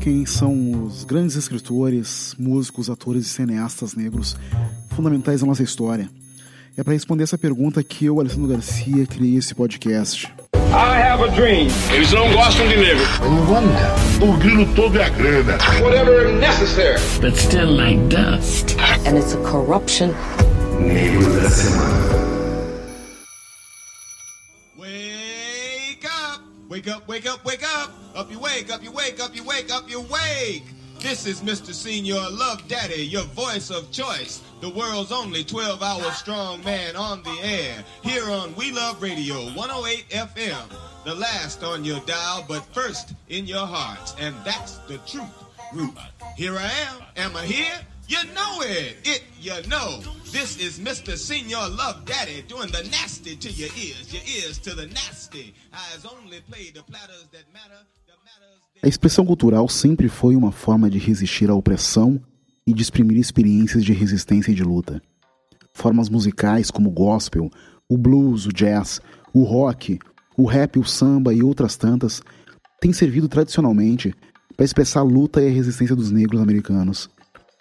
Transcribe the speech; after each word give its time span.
quem 0.00 0.24
são 0.26 0.84
os 0.84 1.04
grandes 1.04 1.36
escritores, 1.36 2.34
músicos, 2.38 2.88
atores 2.88 3.26
e 3.26 3.28
cineastas 3.28 3.94
negros 3.94 4.36
fundamentais 4.90 5.40
da 5.40 5.46
nossa 5.46 5.62
história. 5.62 6.08
É 6.76 6.84
para 6.84 6.92
responder 6.92 7.24
essa 7.24 7.36
pergunta 7.36 7.82
que 7.82 8.04
eu, 8.06 8.20
Alessandro 8.20 8.48
Garcia, 8.48 9.04
criei 9.06 9.36
esse 9.36 9.54
podcast. 9.54 10.32
I 10.70 11.00
have 11.00 11.22
a 11.24 11.28
dream. 11.28 11.68
Eles 11.92 12.12
não 12.12 12.30
gostam 12.32 12.68
de 12.68 12.76
negro. 12.76 13.04
O 14.20 14.36
grilo 14.36 14.66
todo 14.74 14.96
é 14.98 15.04
a 15.04 15.08
grana. 15.08 15.58
Whatever 15.82 16.32
necessary. 16.38 17.00
but 17.20 17.34
still 17.36 17.74
like 17.74 17.98
dust. 18.08 18.76
and 19.06 19.16
it's 19.16 19.34
a 19.34 19.38
corruption. 19.38 20.14
Negro 20.78 21.24
da 21.40 21.50
Semana. 21.50 22.27
Wake 26.78 26.94
up, 26.94 27.08
wake 27.08 27.28
up, 27.28 27.44
wake 27.44 27.64
up! 27.64 27.90
Up 28.14 28.30
you 28.30 28.38
wake, 28.38 28.72
up 28.72 28.84
you 28.84 28.92
wake, 28.92 29.18
up 29.18 29.34
you 29.34 29.42
wake, 29.42 29.68
up 29.72 29.90
you 29.90 30.00
wake! 30.00 30.62
This 31.00 31.26
is 31.26 31.40
Mr. 31.40 31.74
Senior 31.74 32.20
Love 32.30 32.68
Daddy, 32.68 33.04
your 33.04 33.24
voice 33.24 33.70
of 33.70 33.90
choice. 33.90 34.42
The 34.60 34.70
world's 34.70 35.10
only 35.10 35.42
12 35.42 35.82
hour 35.82 36.08
strong 36.12 36.62
man 36.62 36.94
on 36.94 37.24
the 37.24 37.36
air. 37.42 37.84
Here 38.04 38.30
on 38.30 38.54
We 38.54 38.70
Love 38.70 39.02
Radio 39.02 39.50
108 39.54 40.08
FM. 40.08 40.72
The 41.04 41.16
last 41.16 41.64
on 41.64 41.84
your 41.84 41.98
dial, 42.06 42.44
but 42.46 42.64
first 42.72 43.14
in 43.28 43.44
your 43.44 43.66
hearts. 43.66 44.14
And 44.20 44.36
that's 44.44 44.78
the 44.86 44.98
truth. 44.98 45.26
Here 46.36 46.56
I 46.56 46.70
am. 46.86 47.02
Am 47.16 47.36
I 47.36 47.44
here? 47.44 47.80
You 48.08 48.24
know 48.32 48.62
it. 48.62 48.96
It 49.04 49.22
you 49.38 49.52
know. 49.68 50.00
This 50.32 50.56
is 50.56 50.78
Mr. 50.78 51.14
Senior 51.14 51.68
Love 51.68 52.06
Daddy 52.06 52.40
doing 52.48 52.72
the 52.72 52.82
nasty 52.90 53.36
to 53.36 53.50
your 53.50 53.68
ears. 53.76 54.10
Your 54.10 54.22
ears 54.22 54.56
to 54.60 54.74
the 54.74 54.86
nasty. 54.86 55.54
Only 56.10 56.40
play 56.40 56.70
the 56.72 56.82
platters 56.82 57.26
that 57.32 57.44
matter. 57.52 57.84
A 58.82 58.88
expressão 58.88 59.26
cultural 59.26 59.68
sempre 59.68 60.08
foi 60.08 60.36
uma 60.36 60.50
forma 60.50 60.88
de 60.88 60.98
resistir 60.98 61.50
à 61.50 61.54
opressão 61.54 62.18
e 62.66 62.72
de 62.72 62.80
exprimir 62.80 63.18
experiências 63.18 63.84
de 63.84 63.92
resistência 63.92 64.52
e 64.52 64.54
de 64.54 64.62
luta. 64.62 65.02
Formas 65.74 66.08
musicais 66.08 66.70
como 66.70 66.88
o 66.88 66.92
gospel, 66.92 67.50
o 67.88 67.98
blues, 67.98 68.46
o 68.46 68.52
jazz, 68.52 69.02
o 69.34 69.42
rock, 69.42 69.98
o 70.34 70.46
rap, 70.46 70.78
o 70.78 70.84
samba 70.84 71.34
e 71.34 71.42
outras 71.42 71.76
tantas 71.76 72.22
têm 72.80 72.92
servido 72.92 73.28
tradicionalmente 73.28 74.14
para 74.56 74.64
expressar 74.64 75.00
a 75.00 75.04
luta 75.04 75.42
e 75.42 75.48
a 75.48 75.52
resistência 75.52 75.94
dos 75.94 76.10
negros 76.10 76.40
americanos, 76.40 77.10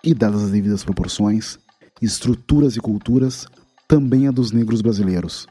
e 0.03 0.13
dadas 0.13 0.43
as 0.43 0.51
devidas 0.51 0.83
proporções, 0.83 1.57
estruturas 2.01 2.75
e 2.75 2.79
culturas, 2.79 3.47
também 3.87 4.27
a 4.27 4.31
dos 4.31 4.51
negros 4.51 4.81
brasileiros. 4.81 5.47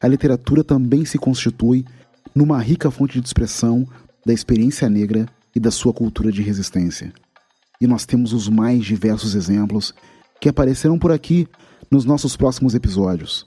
A 0.00 0.06
literatura 0.06 0.62
também 0.62 1.04
se 1.04 1.18
constitui 1.18 1.84
numa 2.34 2.60
rica 2.60 2.90
fonte 2.90 3.20
de 3.20 3.26
expressão 3.26 3.86
da 4.24 4.32
experiência 4.32 4.88
negra 4.88 5.26
e 5.54 5.60
da 5.60 5.70
sua 5.70 5.92
cultura 5.92 6.30
de 6.30 6.42
resistência. 6.42 7.12
E 7.80 7.86
nós 7.86 8.04
temos 8.04 8.32
os 8.32 8.48
mais 8.48 8.84
diversos 8.84 9.34
exemplos 9.34 9.94
que 10.40 10.48
aparecerão 10.48 10.98
por 10.98 11.10
aqui 11.10 11.48
nos 11.90 12.04
nossos 12.04 12.36
próximos 12.36 12.74
episódios. 12.74 13.44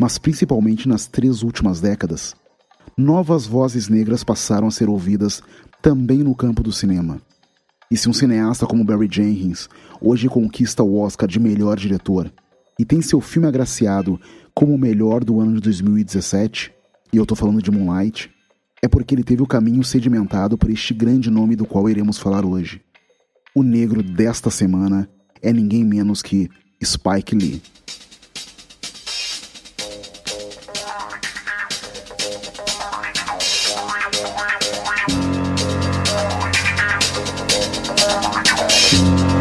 Mas 0.00 0.18
principalmente 0.18 0.88
nas 0.88 1.06
três 1.06 1.42
últimas 1.42 1.80
décadas, 1.80 2.34
novas 2.96 3.46
vozes 3.46 3.88
negras 3.88 4.22
passaram 4.24 4.66
a 4.66 4.70
ser 4.70 4.88
ouvidas 4.88 5.42
também 5.80 6.18
no 6.18 6.34
campo 6.34 6.62
do 6.62 6.72
cinema. 6.72 7.20
E 7.92 7.96
se 7.98 8.08
um 8.08 8.12
cineasta 8.14 8.66
como 8.66 8.82
Barry 8.82 9.06
Jenkins 9.06 9.68
hoje 10.00 10.26
conquista 10.26 10.82
o 10.82 10.98
Oscar 10.98 11.28
de 11.28 11.38
melhor 11.38 11.76
diretor 11.76 12.32
e 12.78 12.86
tem 12.86 13.02
seu 13.02 13.20
filme 13.20 13.46
agraciado 13.46 14.18
como 14.54 14.74
o 14.74 14.78
melhor 14.78 15.22
do 15.22 15.38
ano 15.38 15.56
de 15.56 15.60
2017, 15.60 16.72
e 17.12 17.18
eu 17.18 17.26
tô 17.26 17.34
falando 17.34 17.60
de 17.60 17.70
Moonlight, 17.70 18.30
é 18.82 18.88
porque 18.88 19.14
ele 19.14 19.22
teve 19.22 19.42
o 19.42 19.46
caminho 19.46 19.84
sedimentado 19.84 20.56
por 20.56 20.70
este 20.70 20.94
grande 20.94 21.30
nome 21.30 21.54
do 21.54 21.66
qual 21.66 21.86
iremos 21.86 22.16
falar 22.16 22.46
hoje. 22.46 22.80
O 23.54 23.62
negro 23.62 24.02
desta 24.02 24.48
semana 24.48 25.06
é 25.42 25.52
ninguém 25.52 25.84
menos 25.84 26.22
que 26.22 26.48
Spike 26.82 27.36
Lee. 27.36 27.60
Get 38.92 39.31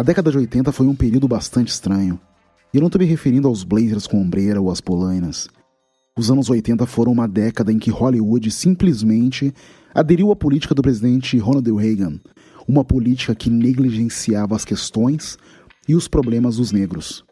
A 0.00 0.02
década 0.02 0.30
de 0.30 0.38
80 0.38 0.72
foi 0.72 0.86
um 0.86 0.94
período 0.94 1.28
bastante 1.28 1.68
estranho. 1.68 2.18
E 2.72 2.78
eu 2.78 2.80
não 2.80 2.86
estou 2.86 2.98
me 2.98 3.04
referindo 3.04 3.46
aos 3.46 3.62
blazers 3.62 4.06
com 4.06 4.18
ombreira 4.18 4.58
ou 4.58 4.70
às 4.70 4.80
polainas. 4.80 5.46
Os 6.16 6.30
anos 6.30 6.48
80 6.48 6.86
foram 6.86 7.12
uma 7.12 7.28
década 7.28 7.70
em 7.70 7.78
que 7.78 7.90
Hollywood 7.90 8.50
simplesmente 8.50 9.52
aderiu 9.94 10.32
à 10.32 10.36
política 10.36 10.74
do 10.74 10.80
presidente 10.80 11.36
Ronald 11.36 11.70
Reagan, 11.70 12.18
uma 12.66 12.82
política 12.82 13.34
que 13.34 13.50
negligenciava 13.50 14.56
as 14.56 14.64
questões 14.64 15.36
e 15.86 15.94
os 15.94 16.08
problemas 16.08 16.56
dos 16.56 16.72
negros. 16.72 17.22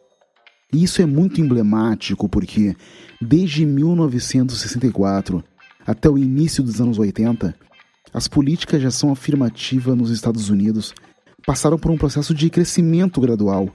E 0.71 0.85
isso 0.85 1.01
é 1.01 1.07
muito 1.07 1.41
emblemático 1.41 2.29
porque, 2.29 2.77
desde 3.19 3.65
1964 3.65 5.43
até 5.87 6.11
o 6.11 6.19
início 6.19 6.63
dos 6.63 6.83
anos 6.83 6.99
80, 6.99 7.55
as 8.13 8.29
políticas 8.29 8.79
de 8.79 8.87
ação 8.87 9.11
afirmativa 9.11 9.97
nos 9.97 10.11
Estados 10.11 10.51
Unidos 10.51 10.93
passaram 11.49 11.79
por 11.79 11.91
um 11.91 11.97
processo 11.97 12.35
de 12.35 12.51
crescimento 12.51 13.23
gradual, 13.23 13.71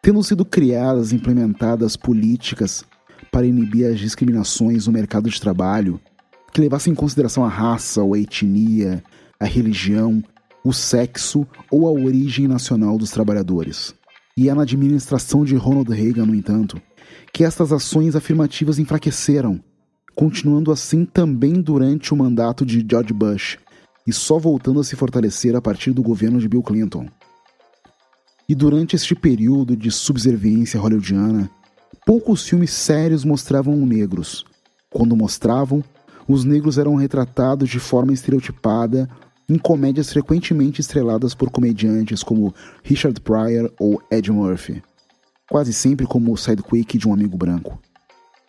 tendo 0.00 0.22
sido 0.22 0.46
criadas 0.46 1.12
e 1.12 1.16
implementadas 1.16 1.94
políticas 1.94 2.86
para 3.30 3.44
inibir 3.44 3.86
as 3.92 3.98
discriminações 3.98 4.86
no 4.86 4.94
mercado 4.94 5.28
de 5.28 5.38
trabalho 5.38 6.00
que 6.54 6.60
levassem 6.62 6.94
em 6.94 6.96
consideração 6.96 7.44
a 7.44 7.50
raça 7.50 8.02
ou 8.02 8.14
a 8.14 8.18
etnia, 8.18 9.04
a 9.38 9.44
religião, 9.44 10.24
o 10.64 10.72
sexo 10.72 11.46
ou 11.70 11.86
a 11.86 11.92
origem 11.92 12.48
nacional 12.48 12.96
dos 12.96 13.10
trabalhadores. 13.10 13.94
E 14.34 14.48
é 14.48 14.54
na 14.54 14.62
administração 14.62 15.44
de 15.44 15.54
Ronald 15.54 15.92
Reagan, 15.92 16.24
no 16.24 16.34
entanto, 16.34 16.80
que 17.30 17.44
estas 17.44 17.72
ações 17.72 18.16
afirmativas 18.16 18.78
enfraqueceram, 18.78 19.62
continuando 20.14 20.72
assim 20.72 21.04
também 21.04 21.60
durante 21.60 22.14
o 22.14 22.16
mandato 22.16 22.64
de 22.64 22.82
George 22.88 23.12
Bush 23.12 23.58
e 24.06 24.12
só 24.12 24.38
voltando 24.38 24.80
a 24.80 24.84
se 24.84 24.94
fortalecer 24.94 25.56
a 25.56 25.60
partir 25.60 25.92
do 25.92 26.02
governo 26.02 26.38
de 26.38 26.48
Bill 26.48 26.62
Clinton. 26.62 27.08
E 28.48 28.54
durante 28.54 28.94
este 28.94 29.14
período 29.14 29.76
de 29.76 29.90
subserviência 29.90 30.78
hollywoodiana, 30.78 31.50
poucos 32.04 32.48
filmes 32.48 32.70
sérios 32.70 33.24
mostravam 33.24 33.74
negros. 33.84 34.44
Quando 34.88 35.16
mostravam, 35.16 35.82
os 36.28 36.44
negros 36.44 36.78
eram 36.78 36.94
retratados 36.94 37.68
de 37.68 37.80
forma 37.80 38.12
estereotipada 38.12 39.08
em 39.48 39.58
comédias 39.58 40.12
frequentemente 40.12 40.80
estreladas 40.80 41.34
por 41.34 41.50
comediantes 41.50 42.22
como 42.22 42.54
Richard 42.82 43.20
Pryor 43.20 43.72
ou 43.78 44.02
Ed 44.10 44.30
Murphy, 44.30 44.82
quase 45.48 45.72
sempre 45.72 46.06
como 46.06 46.32
o 46.32 46.36
sidekick 46.36 46.98
de 46.98 47.08
um 47.08 47.12
amigo 47.12 47.36
branco. 47.36 47.80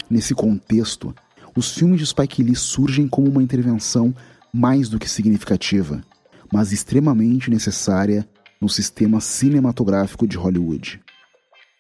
Nesse 0.10 0.34
contexto, 0.34 1.14
os 1.56 1.72
filmes 1.72 2.00
de 2.00 2.08
Spike 2.08 2.44
Lee 2.44 2.56
surgem 2.56 3.08
como 3.08 3.30
uma 3.30 3.44
intervenção 3.44 4.14
mais 4.54 4.90
do 4.90 5.00
que 5.00 5.10
significativa, 5.10 6.04
mas 6.52 6.72
extremamente 6.72 7.50
necessária 7.50 8.28
no 8.60 8.70
sistema 8.70 9.20
cinematográfico 9.22 10.28
de 10.28 10.38
Hollywood. 10.38 11.02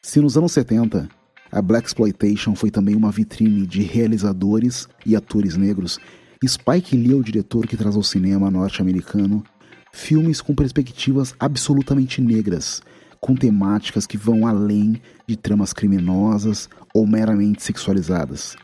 Se 0.02 0.20
nos 0.20 0.38
anos 0.38 0.52
70 0.52 1.10
a 1.52 1.62
Black 1.62 1.88
Exploitation 1.88 2.56
foi 2.56 2.70
também 2.70 2.96
uma 2.96 3.12
vitrine 3.12 3.66
de 3.66 3.82
realizadores 3.82 4.88
e 5.06 5.16
atores 5.16 5.56
negros, 5.56 6.00
Spike 6.46 6.96
Lee 6.96 7.14
é 7.14 7.16
o 7.16 7.24
diretor 7.24 7.66
que 7.66 7.78
traz 7.78 7.96
ao 7.96 8.04
cinema 8.04 8.52
norte-americano 8.52 9.44
filmes 9.92 10.42
com 10.42 10.54
perspectivas 10.54 11.34
absolutamente 11.40 12.22
negras, 12.22 12.82
com 13.20 13.36
temáticas 13.36 14.06
que 14.06 14.18
vão 14.18 14.46
além 14.46 15.02
de 15.26 15.36
tramas 15.36 15.74
criminosas 15.74 16.70
ou 16.94 17.08
meramente 17.08 17.64
sexualizadas, 17.64 18.56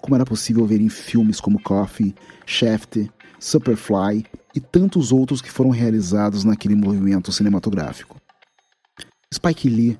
como 0.00 0.14
era 0.14 0.24
possível 0.24 0.66
ver 0.66 0.80
em 0.80 0.88
filmes 0.88 1.40
como 1.40 1.62
Coffee, 1.62 2.14
Shaft, 2.44 3.08
Superfly 3.42 4.24
e 4.54 4.60
tantos 4.60 5.10
outros 5.10 5.42
que 5.42 5.50
foram 5.50 5.70
realizados 5.70 6.44
naquele 6.44 6.76
movimento 6.76 7.32
cinematográfico. 7.32 8.16
Spike 9.34 9.68
Lee, 9.68 9.98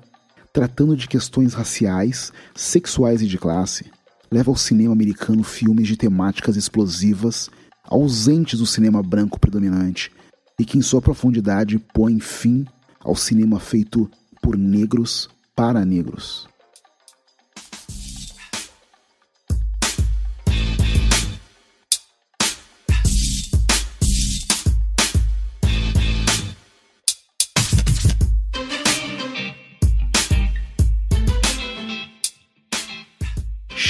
tratando 0.53 0.95
de 0.95 1.09
questões 1.09 1.53
raciais, 1.53 2.31
sexuais 2.55 3.21
e 3.21 3.27
de 3.27 3.37
classe, 3.37 3.91
leva 4.31 4.49
ao 4.49 4.55
cinema 4.55 4.93
americano 4.93 5.43
filmes 5.43 5.89
de 5.89 5.97
temáticas 5.97 6.55
explosivas, 6.55 7.49
ausentes 7.83 8.59
do 8.59 8.65
cinema 8.65 9.03
branco 9.03 9.37
predominante, 9.37 10.09
e 10.57 10.63
que 10.63 10.77
em 10.77 10.81
sua 10.81 11.01
profundidade 11.01 11.77
põe 11.93 12.21
fim 12.21 12.65
ao 13.01 13.13
cinema 13.13 13.59
feito 13.59 14.09
por 14.41 14.57
negros 14.57 15.29
para 15.53 15.83
negros. 15.83 16.47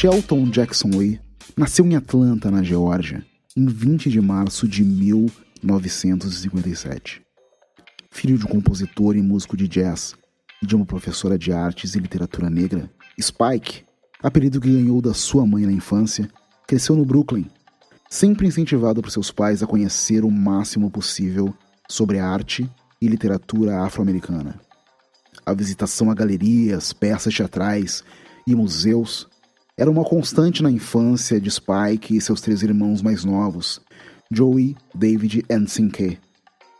Shelton 0.03 0.49
Jackson 0.49 0.89
Lee 0.89 1.21
nasceu 1.55 1.85
em 1.85 1.95
Atlanta, 1.95 2.51
na 2.51 2.61
Geórgia, 2.61 3.25
em 3.55 3.65
20 3.65 4.09
de 4.09 4.19
março 4.19 4.67
de 4.67 4.83
1957. 4.83 7.21
Filho 8.11 8.37
de 8.37 8.45
um 8.45 8.49
compositor 8.49 9.15
e 9.15 9.21
músico 9.21 9.55
de 9.55 9.65
jazz 9.65 10.13
e 10.61 10.67
de 10.67 10.75
uma 10.75 10.85
professora 10.85 11.39
de 11.39 11.53
artes 11.53 11.95
e 11.95 11.99
literatura 11.99 12.49
negra, 12.49 12.91
Spike, 13.17 13.85
apelido 14.21 14.59
que 14.59 14.73
ganhou 14.73 15.01
da 15.01 15.13
sua 15.13 15.47
mãe 15.47 15.65
na 15.65 15.71
infância, 15.71 16.29
cresceu 16.67 16.97
no 16.97 17.05
Brooklyn, 17.05 17.45
sempre 18.09 18.45
incentivado 18.45 19.01
por 19.01 19.09
seus 19.09 19.31
pais 19.31 19.63
a 19.63 19.67
conhecer 19.67 20.25
o 20.25 20.29
máximo 20.29 20.91
possível 20.91 21.53
sobre 21.87 22.19
a 22.19 22.27
arte 22.27 22.69
e 23.01 23.07
literatura 23.07 23.81
afro-americana. 23.81 24.59
A 25.45 25.53
visitação 25.53 26.11
a 26.11 26.13
galerias, 26.13 26.91
peças 26.91 27.33
teatrais 27.33 28.03
e 28.45 28.53
museus 28.53 29.31
era 29.75 29.89
uma 29.89 30.03
constante 30.03 30.61
na 30.61 30.69
infância 30.69 31.41
de 31.41 31.49
Spike 31.49 32.15
e 32.15 32.21
seus 32.21 32.41
três 32.41 32.61
irmãos 32.61 33.01
mais 33.01 33.25
novos, 33.25 33.81
Joey, 34.31 34.75
David 34.93 35.43
e 35.49 35.67
Sinke. 35.67 36.19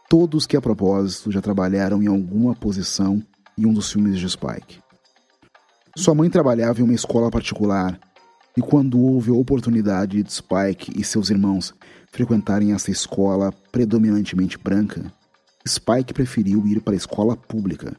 Todos 0.07 0.45
que, 0.45 0.56
a 0.56 0.62
propósito, 0.62 1.31
já 1.31 1.42
trabalharam 1.42 2.04
em 2.04 2.07
alguma 2.07 2.54
posição 2.54 3.22
em 3.57 3.66
um 3.66 3.74
dos 3.74 3.92
filmes 3.92 4.19
de 4.19 4.30
Spike. 4.30 4.80
Sua 5.98 6.13
mãe 6.13 6.30
trabalhava 6.30 6.81
em 6.81 6.84
uma 6.84 6.94
escola 6.94 7.31
particular 7.31 8.00
e, 8.56 8.62
quando 8.62 9.00
houve 9.00 9.31
a 9.31 9.36
oportunidade 9.36 10.22
de 10.22 10.31
Spike 10.31 10.94
e 10.95 11.04
seus 11.04 11.31
irmãos 11.31 11.74
frequentarem 12.12 12.74
essa 12.74 12.92
escola 12.92 13.51
predominantemente 13.72 14.56
branca, 14.56 15.12
Spike 15.68 16.13
preferiu 16.13 16.68
ir 16.68 16.80
para 16.80 16.94
a 16.94 16.98
escola 16.98 17.36
pública, 17.36 17.95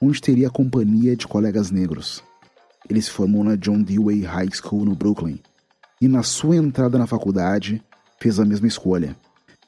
onde 0.00 0.20
teria 0.20 0.48
a 0.48 0.50
companhia 0.50 1.14
de 1.14 1.28
colegas 1.28 1.70
negros. 1.70 2.24
Ele 2.88 3.00
se 3.00 3.10
formou 3.10 3.44
na 3.44 3.56
John 3.56 3.82
Dewey 3.82 4.22
High 4.22 4.50
School 4.52 4.84
no 4.84 4.94
Brooklyn 4.94 5.38
e, 6.00 6.08
na 6.08 6.22
sua 6.22 6.56
entrada 6.56 6.98
na 6.98 7.06
faculdade, 7.06 7.82
fez 8.20 8.38
a 8.38 8.44
mesma 8.44 8.66
escolha, 8.66 9.16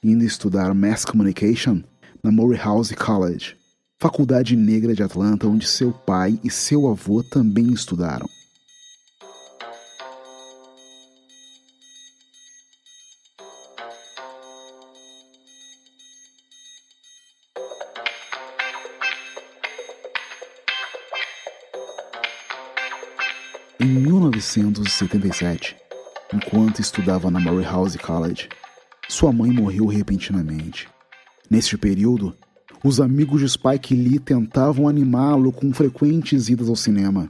indo 0.02 0.24
estudar 0.24 0.74
Mass 0.74 1.04
Communication 1.04 1.82
na 2.22 2.32
Morehouse 2.32 2.94
College, 2.94 3.56
faculdade 4.00 4.56
negra 4.56 4.94
de 4.94 5.02
Atlanta 5.02 5.46
onde 5.46 5.66
seu 5.66 5.92
pai 5.92 6.38
e 6.42 6.50
seu 6.50 6.88
avô 6.88 7.22
também 7.22 7.72
estudaram. 7.72 8.28
Em 23.84 23.86
1977, 23.86 25.76
enquanto 26.32 26.80
estudava 26.80 27.30
na 27.30 27.38
Morehouse 27.38 27.98
College, 27.98 28.48
sua 29.10 29.30
mãe 29.30 29.50
morreu 29.50 29.84
repentinamente. 29.84 30.88
Neste 31.50 31.76
período, 31.76 32.34
os 32.82 32.98
amigos 32.98 33.42
de 33.42 33.48
Spike 33.50 33.94
Lee 33.94 34.18
tentavam 34.18 34.88
animá-lo 34.88 35.52
com 35.52 35.70
frequentes 35.70 36.48
idas 36.48 36.70
ao 36.70 36.76
cinema. 36.76 37.28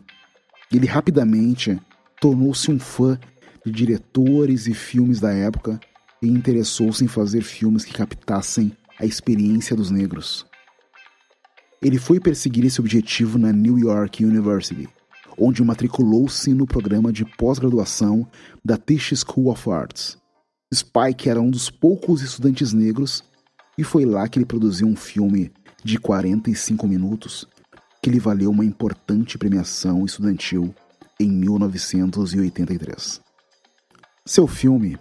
Ele 0.73 0.87
rapidamente 0.87 1.77
tornou-se 2.21 2.71
um 2.71 2.79
fã 2.79 3.19
de 3.67 3.73
diretores 3.73 4.69
e 4.69 4.75
filmes 4.75 5.19
da 5.19 5.33
época 5.33 5.81
e 6.23 6.29
interessou-se 6.29 7.05
em 7.05 7.09
fazer 7.09 7.43
filmes 7.43 7.85
que 7.85 7.95
captassem 7.95 8.71
a 8.97 9.05
experiência 9.05 9.75
dos 9.75 9.91
negros. 9.91 10.47
Ele 11.83 11.99
foi 11.99 12.21
perseguir 12.21 12.65
esse 12.65 12.81
objetivo 12.81 13.41
na 13.41 13.53
New 13.53 13.77
York 13.77 14.25
University, 14.25 14.89
onde 15.39 15.63
matriculou-se 15.63 16.53
no 16.53 16.67
programa 16.67 17.13
de 17.13 17.25
pós-graduação 17.25 18.27
da 18.65 18.77
Tisch 18.77 19.13
School 19.17 19.51
of 19.51 19.71
Arts. 19.71 20.19
Spike 20.73 21.29
era 21.29 21.41
um 21.41 21.51
dos 21.51 21.71
poucos 21.71 22.23
estudantes 22.23 22.73
negros 22.73 23.23
e 23.77 23.85
foi 23.85 24.05
lá 24.05 24.29
que 24.29 24.39
ele 24.39 24.47
produziu 24.47 24.87
um 24.87 24.97
filme 24.97 25.53
de 25.85 25.99
45 25.99 26.87
minutos 26.87 27.47
que 28.03 28.11
lhe 28.11 28.19
valeu 28.19 28.51
uma 28.51 28.65
importante 28.65 29.39
premiação 29.39 30.05
estudantil 30.05 30.75
em 31.19 31.31
1983. 31.31 33.21
Seu 34.27 34.47
filme, 34.47 34.99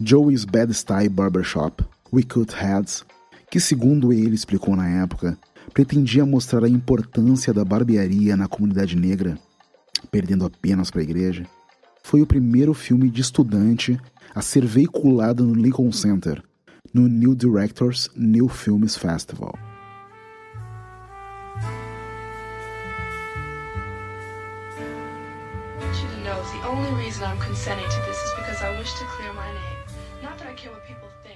Joey's 0.00 0.44
Bad 0.44 0.72
Style 0.72 1.08
Barbershop, 1.08 1.84
We 2.12 2.22
Cut 2.22 2.54
Heads, 2.54 3.04
que 3.50 3.60
segundo 3.60 4.12
ele 4.12 4.34
explicou 4.34 4.74
na 4.74 4.88
época, 4.88 5.36
pretendia 5.74 6.24
mostrar 6.24 6.64
a 6.64 6.68
importância 6.68 7.52
da 7.52 7.64
barbearia 7.64 8.36
na 8.36 8.48
comunidade 8.48 8.96
negra, 8.96 9.38
perdendo 10.10 10.44
apenas 10.44 10.90
para 10.90 11.00
a 11.00 11.04
igreja, 11.04 11.46
foi 12.02 12.22
o 12.22 12.26
primeiro 12.26 12.74
filme 12.74 13.10
de 13.10 13.20
estudante 13.20 13.98
a 14.34 14.40
ser 14.40 14.64
veiculado 14.64 15.44
no 15.44 15.54
Lincoln 15.54 15.92
Center, 15.92 16.42
no 16.92 17.08
New 17.08 17.34
Directors 17.34 18.10
New 18.16 18.48
Films 18.48 18.96
Festival. 18.96 19.58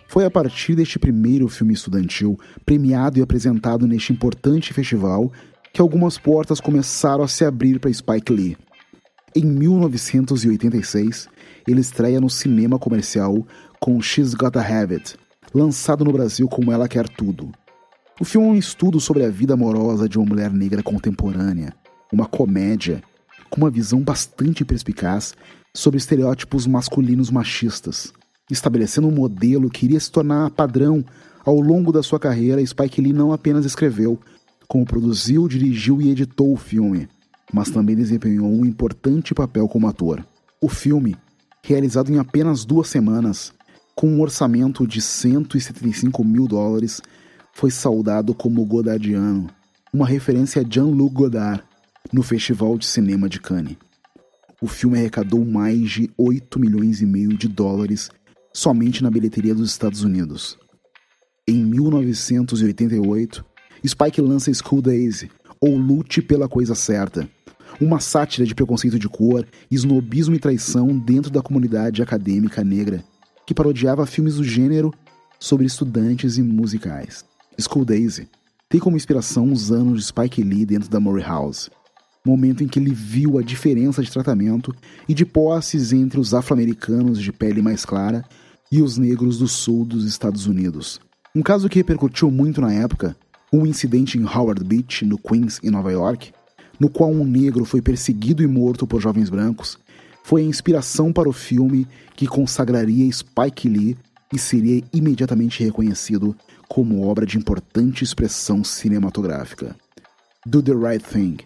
Foi 0.07 0.25
a 0.25 0.31
partir 0.31 0.77
deste 0.77 0.97
primeiro 0.99 1.49
filme 1.49 1.75
estudantil, 1.75 2.39
premiado 2.65 3.19
e 3.19 3.23
apresentado 3.23 3.87
neste 3.87 4.13
importante 4.13 4.73
festival, 4.73 5.33
que 5.75 5.81
algumas 5.81 6.17
portas 6.17 6.61
começaram 6.61 7.25
a 7.25 7.29
se 7.29 7.45
abrir 7.45 7.81
para 7.81 7.93
Spike 7.93 8.33
Lee. 8.33 8.57
Em 9.35 9.45
1986, 9.45 11.29
ele 11.67 11.81
estreia 11.81 12.21
no 12.21 12.31
cinema 12.31 12.79
comercial 12.79 13.45
com 13.81 14.01
She's 14.01 14.35
Gotta 14.35 14.61
Have 14.61 14.95
It, 14.95 15.17
lançado 15.53 16.05
no 16.05 16.13
Brasil 16.13 16.47
como 16.47 16.71
Ela 16.71 16.87
Quer 16.87 17.09
Tudo. 17.09 17.51
O 18.21 18.25
filme 18.25 18.47
é 18.47 18.51
um 18.53 18.57
estudo 18.57 19.01
sobre 19.01 19.25
a 19.25 19.29
vida 19.29 19.55
amorosa 19.55 20.09
de 20.09 20.17
uma 20.17 20.25
mulher 20.25 20.53
negra 20.53 20.81
contemporânea, 20.81 21.75
uma 22.13 22.27
comédia 22.27 23.03
com 23.51 23.61
uma 23.61 23.71
visão 23.71 24.01
bastante 24.01 24.65
perspicaz 24.65 25.35
sobre 25.75 25.99
estereótipos 25.99 26.69
masculinos 26.69 27.33
machistas, 27.33 28.13
estabelecendo 28.49 29.09
um 29.09 29.13
modelo 29.13 29.69
que 29.69 29.87
iria 29.87 29.99
se 29.99 30.13
tornar 30.13 30.51
padrão 30.51 31.05
ao 31.45 31.59
longo 31.61 31.91
da 31.91 32.03
sua 32.03 32.21
carreira. 32.21 32.65
Spike 32.65 33.01
Lee 33.01 33.13
não 33.13 33.33
apenas 33.33 33.65
escreveu, 33.65 34.21
como 34.69 34.85
produziu, 34.85 35.47
dirigiu 35.49 36.01
e 36.01 36.11
editou 36.11 36.53
o 36.53 36.57
filme, 36.57 37.09
mas 37.53 37.71
também 37.71 37.97
desempenhou 37.97 38.51
um 38.51 38.65
importante 38.65 39.35
papel 39.35 39.69
como 39.69 39.87
ator. 39.87 40.27
O 40.61 40.69
filme, 40.69 41.17
realizado 41.63 42.11
em 42.13 42.19
apenas 42.19 42.65
duas 42.65 42.89
semanas, 42.89 43.53
com 43.95 44.09
um 44.09 44.21
orçamento 44.21 44.87
de 44.87 45.01
175 45.01 46.25
mil 46.25 46.49
dólares, 46.49 47.01
foi 47.53 47.71
saudado 47.71 48.35
como 48.35 48.65
Godardiano, 48.65 49.49
uma 49.93 50.07
referência 50.07 50.63
a 50.63 50.65
Jean-Luc 50.69 51.15
Godard, 51.15 51.63
no 52.13 52.23
Festival 52.23 52.77
de 52.77 52.87
Cinema 52.87 53.29
de 53.29 53.41
Cannes. 53.41 53.77
O 54.61 54.67
filme 54.67 54.99
arrecadou 54.99 55.45
mais 55.45 55.91
de 55.91 56.11
8 56.17 56.59
milhões 56.59 57.01
e 57.01 57.07
meio 57.07 57.37
de 57.37 57.49
dólares 57.49 58.11
somente 58.53 59.03
na 59.03 59.11
bilheteria 59.11 59.55
dos 59.55 59.71
Estados 59.71 60.03
Unidos. 60.03 60.57
Em 61.47 61.65
1988, 61.65 63.45
Spike 63.89 64.21
lança 64.21 64.53
School 64.55 64.81
Days, 64.81 65.27
ou 65.61 65.77
Lute 65.77 66.23
pela 66.23 66.49
Coisa 66.49 66.75
Certa, 66.75 67.29
uma 67.81 68.01
sátira 68.01 68.47
de 68.47 68.55
preconceito 68.55 68.99
de 68.99 69.09
cor, 69.09 69.47
snobismo 69.71 70.35
e 70.35 70.39
traição 70.39 70.99
dentro 70.99 71.31
da 71.31 71.43
comunidade 71.43 72.03
acadêmica 72.03 72.65
negra, 72.65 73.05
que 73.47 73.55
parodiava 73.55 74.07
filmes 74.07 74.37
do 74.37 74.45
gênero 74.45 74.93
sobre 75.39 75.67
estudantes 75.67 76.39
e 76.39 76.43
musicais. 76.43 77.25
School 77.59 77.85
Days 77.85 78.23
tem 78.69 78.81
como 78.81 78.97
inspiração 78.97 79.53
os 79.53 79.71
anos 79.71 80.01
de 80.01 80.07
Spike 80.07 80.43
Lee 80.43 80.65
dentro 80.65 80.89
da 80.89 80.99
Murray 80.99 81.23
House, 81.23 81.71
momento 82.27 82.65
em 82.65 82.69
que 82.69 82.79
ele 82.79 82.95
viu 82.95 83.39
a 83.39 83.43
diferença 83.43 84.03
de 84.03 84.11
tratamento 84.11 84.75
e 85.07 85.13
de 85.13 85.27
posses 85.27 85.93
entre 85.93 86.19
os 86.19 86.33
afro-americanos 86.33 87.21
de 87.21 87.33
pele 87.33 87.61
mais 87.61 87.85
clara 87.85 88.25
e 88.73 88.81
os 88.81 88.97
negros 88.97 89.39
do 89.39 89.47
sul 89.47 89.85
dos 89.85 90.07
Estados 90.07 90.47
Unidos. 90.47 90.99
Um 91.37 91.43
caso 91.43 91.69
que 91.69 91.79
repercutiu 91.79 92.31
muito 92.31 92.61
na 92.61 92.73
época 92.73 93.15
um 93.57 93.67
incidente 93.67 94.19
em 94.19 94.25
Howard 94.25 94.65
Beach, 94.65 95.05
no 95.05 95.17
Queens, 95.17 95.61
em 95.63 95.71
Nova 95.71 95.93
York, 95.93 96.33
no 96.79 96.89
qual 96.89 97.11
um 97.11 97.25
negro 97.25 97.65
foi 97.65 97.81
perseguido 97.81 98.43
e 98.43 98.47
morto 98.47 98.87
por 98.87 99.01
jovens 99.01 99.31
brancos, 99.31 99.79
foi 100.25 100.43
a 100.43 100.45
inspiração 100.45 101.13
para 101.13 101.29
o 101.29 101.33
filme 101.33 101.87
que 102.17 102.27
consagraria 102.27 103.11
Spike 103.13 103.69
Lee 103.69 103.97
e 104.33 104.39
seria 104.39 104.83
imediatamente 104.93 105.63
reconhecido 105.63 106.35
como 106.69 107.07
obra 107.07 107.25
de 107.25 107.39
importante 107.39 108.03
expressão 108.03 108.65
cinematográfica. 108.65 109.77
Do 110.45 110.61
the 110.61 110.73
Right 110.73 111.05
Thing. 111.05 111.37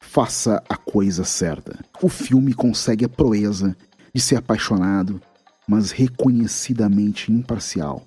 Faça 0.00 0.62
a 0.68 0.76
coisa 0.76 1.22
certa. 1.24 1.78
O 2.02 2.08
filme 2.08 2.52
consegue 2.52 3.04
a 3.04 3.08
proeza 3.08 3.76
de 4.12 4.20
ser 4.20 4.36
apaixonado, 4.36 5.20
mas 5.68 5.92
reconhecidamente 5.92 7.32
imparcial, 7.32 8.06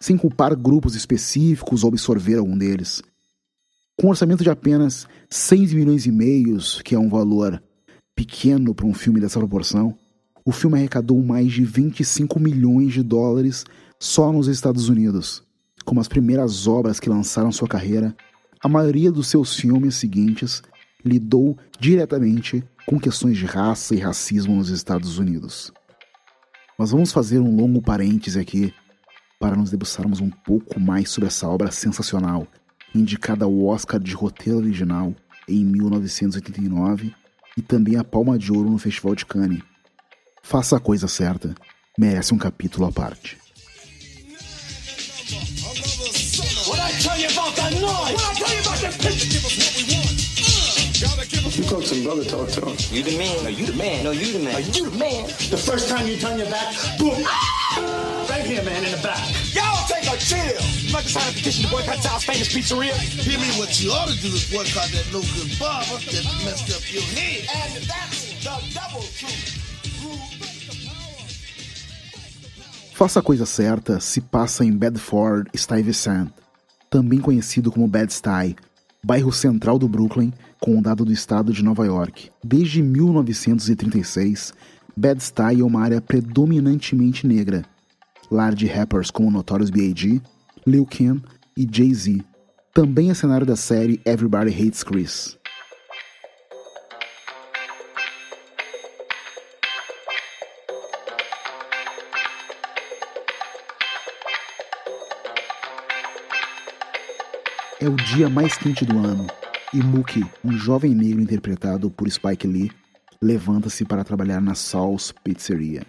sem 0.00 0.16
culpar 0.16 0.56
grupos 0.56 0.94
específicos 0.94 1.82
ou 1.82 1.88
absorver 1.88 2.38
algum 2.38 2.56
deles. 2.56 3.02
Com 3.96 4.06
um 4.06 4.10
orçamento 4.10 4.44
de 4.44 4.50
apenas 4.50 5.08
6 5.28 5.72
milhões 5.72 6.06
e 6.06 6.12
meios, 6.12 6.80
que 6.82 6.94
é 6.94 6.98
um 6.98 7.08
valor 7.08 7.62
pequeno 8.14 8.74
para 8.74 8.86
um 8.86 8.94
filme 8.94 9.20
dessa 9.20 9.38
proporção, 9.38 9.96
o 10.44 10.52
filme 10.52 10.78
arrecadou 10.78 11.22
mais 11.22 11.52
de 11.52 11.64
25 11.64 12.40
milhões 12.40 12.92
de 12.92 13.02
dólares 13.02 13.64
só 13.98 14.32
nos 14.32 14.46
Estados 14.46 14.88
Unidos. 14.88 15.42
Como 15.84 16.00
as 16.00 16.08
primeiras 16.08 16.66
obras 16.66 17.00
que 17.00 17.10
lançaram 17.10 17.50
sua 17.50 17.68
carreira, 17.68 18.16
a 18.62 18.68
maioria 18.68 19.10
dos 19.10 19.28
seus 19.28 19.54
filmes 19.54 19.96
seguintes 19.96 20.62
lidou 21.04 21.56
diretamente 21.78 22.64
com 22.86 22.98
questões 22.98 23.36
de 23.36 23.44
raça 23.44 23.94
e 23.94 23.98
racismo 23.98 24.56
nos 24.56 24.68
Estados 24.68 25.18
Unidos. 25.18 25.72
Mas 26.78 26.90
vamos 26.90 27.12
fazer 27.12 27.40
um 27.40 27.54
longo 27.54 27.82
parêntese 27.82 28.38
aqui 28.38 28.72
para 29.38 29.56
nos 29.56 29.70
debruçarmos 29.70 30.20
um 30.20 30.30
pouco 30.30 30.80
mais 30.80 31.10
sobre 31.10 31.28
essa 31.28 31.48
obra 31.48 31.70
sensacional, 31.70 32.46
indicada 32.94 33.44
ao 33.44 33.64
Oscar 33.66 34.00
de 34.00 34.14
roteiro 34.14 34.58
original 34.58 35.14
em 35.48 35.64
1989 35.64 37.14
e 37.56 37.62
também 37.62 37.96
a 37.96 38.04
Palma 38.04 38.38
de 38.38 38.52
Ouro 38.52 38.70
no 38.70 38.78
Festival 38.78 39.14
de 39.14 39.24
Cannes. 39.24 39.62
Faça 40.42 40.76
a 40.76 40.80
coisa 40.80 41.06
certa, 41.08 41.54
merece 41.96 42.34
um 42.34 42.38
capítulo 42.38 42.86
à 42.86 42.92
parte. 42.92 43.38
You 49.88 50.27
called 51.68 51.84
some 51.84 52.02
brother 52.02 52.24
talk 52.24 52.48
to 52.48 52.60
him. 52.64 52.76
You 52.90 53.02
the 53.04 53.18
man. 53.18 53.44
No, 53.44 53.50
you 53.50 53.66
the 53.66 53.76
man. 53.76 54.04
No, 54.04 54.10
you 54.10 54.32
the 54.32 54.38
man. 54.40 54.58
you 54.72 54.90
the 54.90 54.98
man. 54.98 55.26
The 55.52 55.56
first 55.56 55.88
time 55.88 56.06
you 56.06 56.16
turn 56.16 56.38
your 56.38 56.50
back, 56.50 56.74
boom. 56.98 57.22
Right 58.28 58.44
here, 58.44 58.62
man, 58.64 58.84
in 58.84 58.90
the 58.90 59.02
back. 59.02 59.20
Y'all 59.52 59.86
take 59.86 60.08
a 60.08 60.16
chill. 60.16 60.58
You 60.88 60.92
like 60.92 61.04
to 61.04 61.12
sign 61.12 61.28
a 61.28 61.32
petition 61.32 61.64
to 61.64 61.70
boycott 61.70 62.00
Sal's 62.02 62.24
famous 62.24 62.48
pizzeria? 62.48 62.96
Hear 63.20 63.38
me, 63.38 63.46
what 63.60 63.80
you 63.80 63.92
ought 63.92 64.08
to 64.08 64.16
do 64.20 64.28
is 64.28 64.50
boycott 64.50 64.88
that 64.90 65.06
no 65.12 65.20
good 65.20 65.52
barber 65.60 66.00
that 66.08 66.24
messed 66.44 66.72
up 66.72 66.82
your 66.92 67.04
head. 67.14 67.46
And 67.52 67.84
that's 67.84 68.32
the 68.42 68.74
double 68.74 69.04
truth. 69.14 69.58
Faça 72.94 73.20
a 73.20 73.22
Coisa 73.22 73.46
Certa 73.46 74.00
se 74.00 74.20
passa 74.20 74.64
em 74.64 74.72
Bedford 74.72 75.48
Stuyvesant, 75.54 76.32
também 76.90 77.20
conhecido 77.20 77.70
como 77.70 77.86
Bed-Stuy, 77.86 78.56
bairro 79.04 79.32
central 79.32 79.78
do 79.78 79.86
Brooklyn, 79.86 80.32
condado 80.60 81.04
do 81.04 81.12
estado 81.12 81.52
de 81.52 81.62
Nova 81.62 81.84
York. 81.86 82.30
Desde 82.42 82.82
1936, 82.82 84.52
Bed-Stuy 84.96 85.60
é 85.60 85.64
uma 85.64 85.80
área 85.80 86.00
predominantemente 86.00 87.26
negra, 87.26 87.64
lar 88.30 88.54
de 88.54 88.66
rappers 88.66 89.10
como 89.10 89.30
Notorious 89.30 89.70
B.I.G., 89.70 90.20
Lil 90.66 90.84
Kim 90.86 91.22
e 91.56 91.66
Jay-Z. 91.70 92.22
Também 92.74 93.10
é 93.10 93.14
cenário 93.14 93.46
da 93.46 93.56
série 93.56 94.00
Everybody 94.04 94.52
Hates 94.52 94.82
Chris. 94.82 95.36
É 107.80 107.88
o 107.88 107.94
dia 107.94 108.28
mais 108.28 108.58
quente 108.58 108.84
do 108.84 108.98
ano 108.98 109.26
e 109.72 109.82
Mookie, 109.82 110.24
um 110.42 110.52
jovem 110.52 110.94
negro 110.94 111.20
interpretado 111.20 111.90
por 111.90 112.10
Spike 112.10 112.46
Lee, 112.46 112.70
levanta-se 113.20 113.84
para 113.84 114.04
trabalhar 114.04 114.40
na 114.40 114.54
Sal's 114.54 115.12
Pizzeria, 115.12 115.82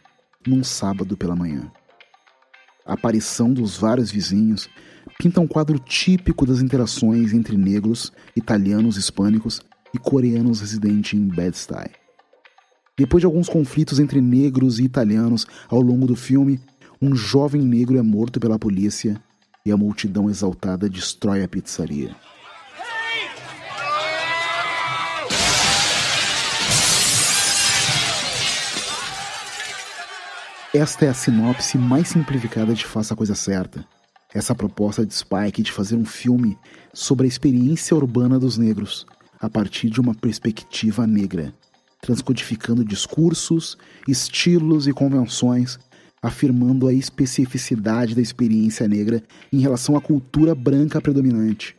num 0.46 0.64
sábado 0.64 1.16
pela 1.16 1.36
manhã. 1.36 1.72
A 2.86 2.94
aparição 2.94 3.54
dos 3.54 3.78
vários 3.78 4.12
vizinhos 4.12 4.70
pinta 5.18 5.40
um 5.40 5.48
quadro 5.48 5.80
típico 5.80 6.46
das 6.46 6.60
interações 6.62 7.34
entre 7.34 7.56
negros, 7.56 8.12
italianos 8.36 8.98
hispânicos 8.98 9.62
e 9.94 9.98
coreanos 9.98 10.60
residentes 10.60 11.18
em 11.18 11.28
Bed-Stuy. 11.28 11.90
Depois 12.98 13.22
de 13.22 13.26
alguns 13.26 13.48
conflitos 13.48 14.00
entre 14.00 14.20
negros 14.20 14.80
e 14.80 14.84
italianos 14.84 15.48
ao 15.70 15.80
longo 15.80 16.06
do 16.06 16.16
filme, 16.16 16.60
um 17.02 17.16
jovem 17.16 17.62
negro 17.62 17.98
é 17.98 18.02
morto 18.02 18.42
pela 18.42 18.60
polícia 18.60 19.22
e 19.66 19.72
a 19.72 19.78
multidão 19.78 20.30
exaltada 20.30 20.90
destrói 20.90 21.44
a 21.44 21.48
pizzaria. 21.48 22.14
Esta 30.74 31.06
é 31.06 31.10
a 31.10 31.16
sinopse 31.16 31.80
mais 31.80 32.10
simplificada 32.10 32.76
de 32.76 32.86
Faça 32.86 33.16
a 33.16 33.18
Coisa 33.18 33.34
Certa. 33.34 33.84
Essa 34.32 34.54
proposta 34.54 35.04
de 35.04 35.12
Spike 35.16 35.64
de 35.64 35.72
fazer 35.72 35.96
um 35.96 36.06
filme 36.06 36.56
sobre 36.94 37.26
a 37.26 37.28
experiência 37.28 37.98
urbana 37.98 38.38
dos 38.38 38.56
negros, 38.56 39.04
a 39.40 39.50
partir 39.50 39.90
de 39.90 40.00
uma 40.00 40.14
perspectiva 40.14 41.08
negra, 41.08 41.52
transcodificando 42.00 42.86
discursos, 42.86 43.80
estilos 44.08 44.88
e 44.88 44.94
convenções 44.94 45.80
afirmando 46.22 46.88
a 46.88 46.94
especificidade 46.94 48.14
da 48.14 48.22
experiência 48.22 48.88
negra 48.88 49.24
em 49.52 49.60
relação 49.60 49.96
à 49.96 50.02
cultura 50.02 50.54
branca 50.54 51.02
predominante. 51.02 51.76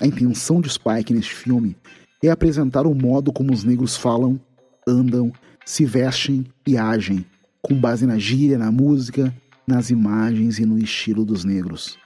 A 0.00 0.06
intenção 0.06 0.58
de 0.62 0.70
Spike 0.70 1.12
neste 1.12 1.34
filme 1.34 1.76
é 2.22 2.30
apresentar 2.30 2.86
o 2.86 2.94
modo 2.94 3.30
como 3.30 3.52
os 3.52 3.62
negros 3.62 3.94
falam, 3.94 4.40
andam, 4.88 5.30
se 5.66 5.84
vestem 5.84 6.46
e 6.66 6.78
agem, 6.78 7.26
com 7.62 7.74
base 7.74 8.06
na 8.06 8.18
gíria, 8.18 8.58
na 8.58 8.70
música, 8.72 9.34
nas 9.66 9.90
imagens 9.90 10.58
e 10.58 10.64
no 10.64 10.78
estilo 10.78 11.24
dos 11.24 11.44
negros. 11.44 11.98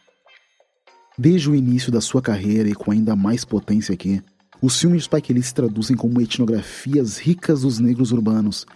Desde 1.16 1.48
o 1.48 1.54
início 1.54 1.92
da 1.92 2.00
sua 2.00 2.20
carreira 2.20 2.68
e 2.68 2.74
com 2.74 2.90
ainda 2.90 3.14
mais 3.14 3.44
potência 3.44 3.94
aqui, 3.94 4.22
os 4.60 4.80
filmes 4.80 5.02
de 5.02 5.04
Spike 5.04 5.32
Lee 5.32 5.42
se 5.42 5.54
traduzem 5.54 5.96
como 5.96 6.20
etnografias 6.20 7.18
ricas 7.18 7.62
dos 7.62 7.78
negros 7.78 8.12
urbanos, 8.12 8.66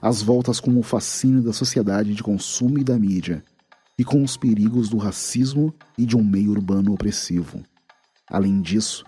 às 0.00 0.22
voltas 0.22 0.60
com 0.60 0.78
o 0.78 0.82
fascínio 0.82 1.42
da 1.42 1.52
sociedade 1.52 2.14
de 2.14 2.22
consumo 2.22 2.78
e 2.78 2.84
da 2.84 2.98
mídia, 2.98 3.42
e 3.98 4.04
com 4.04 4.22
os 4.22 4.36
perigos 4.36 4.88
do 4.88 4.96
racismo 4.96 5.74
e 5.96 6.06
de 6.06 6.16
um 6.16 6.22
meio 6.22 6.52
urbano 6.52 6.92
opressivo. 6.92 7.64
Além 8.30 8.60
disso, 8.60 9.04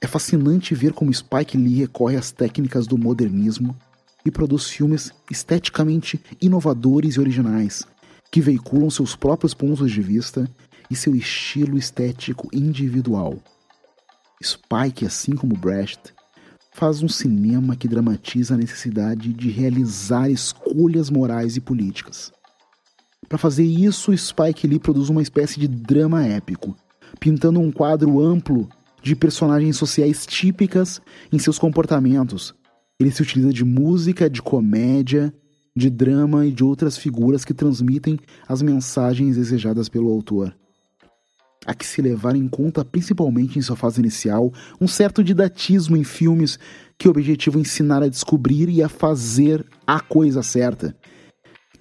é 0.00 0.06
fascinante 0.06 0.74
ver 0.74 0.94
como 0.94 1.12
Spike 1.12 1.58
Lee 1.58 1.74
recorre 1.74 2.16
às 2.16 2.32
técnicas 2.32 2.86
do 2.86 2.96
modernismo 2.96 3.76
e 4.24 4.30
produz 4.30 4.68
filmes 4.68 5.12
esteticamente 5.30 6.20
inovadores 6.40 7.14
e 7.14 7.20
originais, 7.20 7.84
que 8.30 8.40
veiculam 8.40 8.90
seus 8.90 9.16
próprios 9.16 9.54
pontos 9.54 9.90
de 9.90 10.00
vista 10.00 10.48
e 10.90 10.96
seu 10.96 11.14
estilo 11.14 11.78
estético 11.78 12.48
individual. 12.52 13.38
Spike, 14.42 15.04
assim 15.04 15.32
como 15.32 15.56
Brecht, 15.56 16.14
faz 16.72 17.02
um 17.02 17.08
cinema 17.08 17.76
que 17.76 17.88
dramatiza 17.88 18.54
a 18.54 18.56
necessidade 18.56 19.32
de 19.32 19.50
realizar 19.50 20.30
escolhas 20.30 21.10
morais 21.10 21.56
e 21.56 21.60
políticas. 21.60 22.32
Para 23.28 23.38
fazer 23.38 23.64
isso, 23.64 24.16
Spike 24.16 24.66
Lee 24.66 24.78
produz 24.78 25.08
uma 25.08 25.22
espécie 25.22 25.60
de 25.60 25.68
drama 25.68 26.26
épico, 26.26 26.76
pintando 27.18 27.60
um 27.60 27.70
quadro 27.70 28.20
amplo 28.20 28.68
de 29.02 29.14
personagens 29.14 29.76
sociais 29.76 30.26
típicas 30.26 31.00
em 31.32 31.38
seus 31.38 31.58
comportamentos. 31.58 32.54
Ele 33.00 33.10
se 33.10 33.22
utiliza 33.22 33.52
de 33.52 33.64
música, 33.64 34.30
de 34.30 34.42
comédia, 34.42 35.34
de 35.74 35.90
drama 35.90 36.46
e 36.46 36.52
de 36.52 36.62
outras 36.62 36.96
figuras 36.96 37.44
que 37.44 37.54
transmitem 37.54 38.18
as 38.46 38.62
mensagens 38.62 39.36
desejadas 39.36 39.88
pelo 39.88 40.10
autor 40.10 40.54
há 41.66 41.74
que 41.74 41.86
se 41.86 42.00
levar 42.00 42.34
em 42.34 42.48
conta, 42.48 42.84
principalmente 42.84 43.58
em 43.58 43.62
sua 43.62 43.76
fase 43.76 44.00
inicial, 44.00 44.52
um 44.80 44.88
certo 44.88 45.22
didatismo 45.22 45.96
em 45.96 46.04
filmes 46.04 46.58
que 46.98 47.08
objetivam 47.08 47.60
ensinar 47.60 48.02
a 48.02 48.08
descobrir 48.08 48.68
e 48.68 48.82
a 48.82 48.88
fazer 48.88 49.64
a 49.86 50.00
coisa 50.00 50.42
certa. 50.42 50.94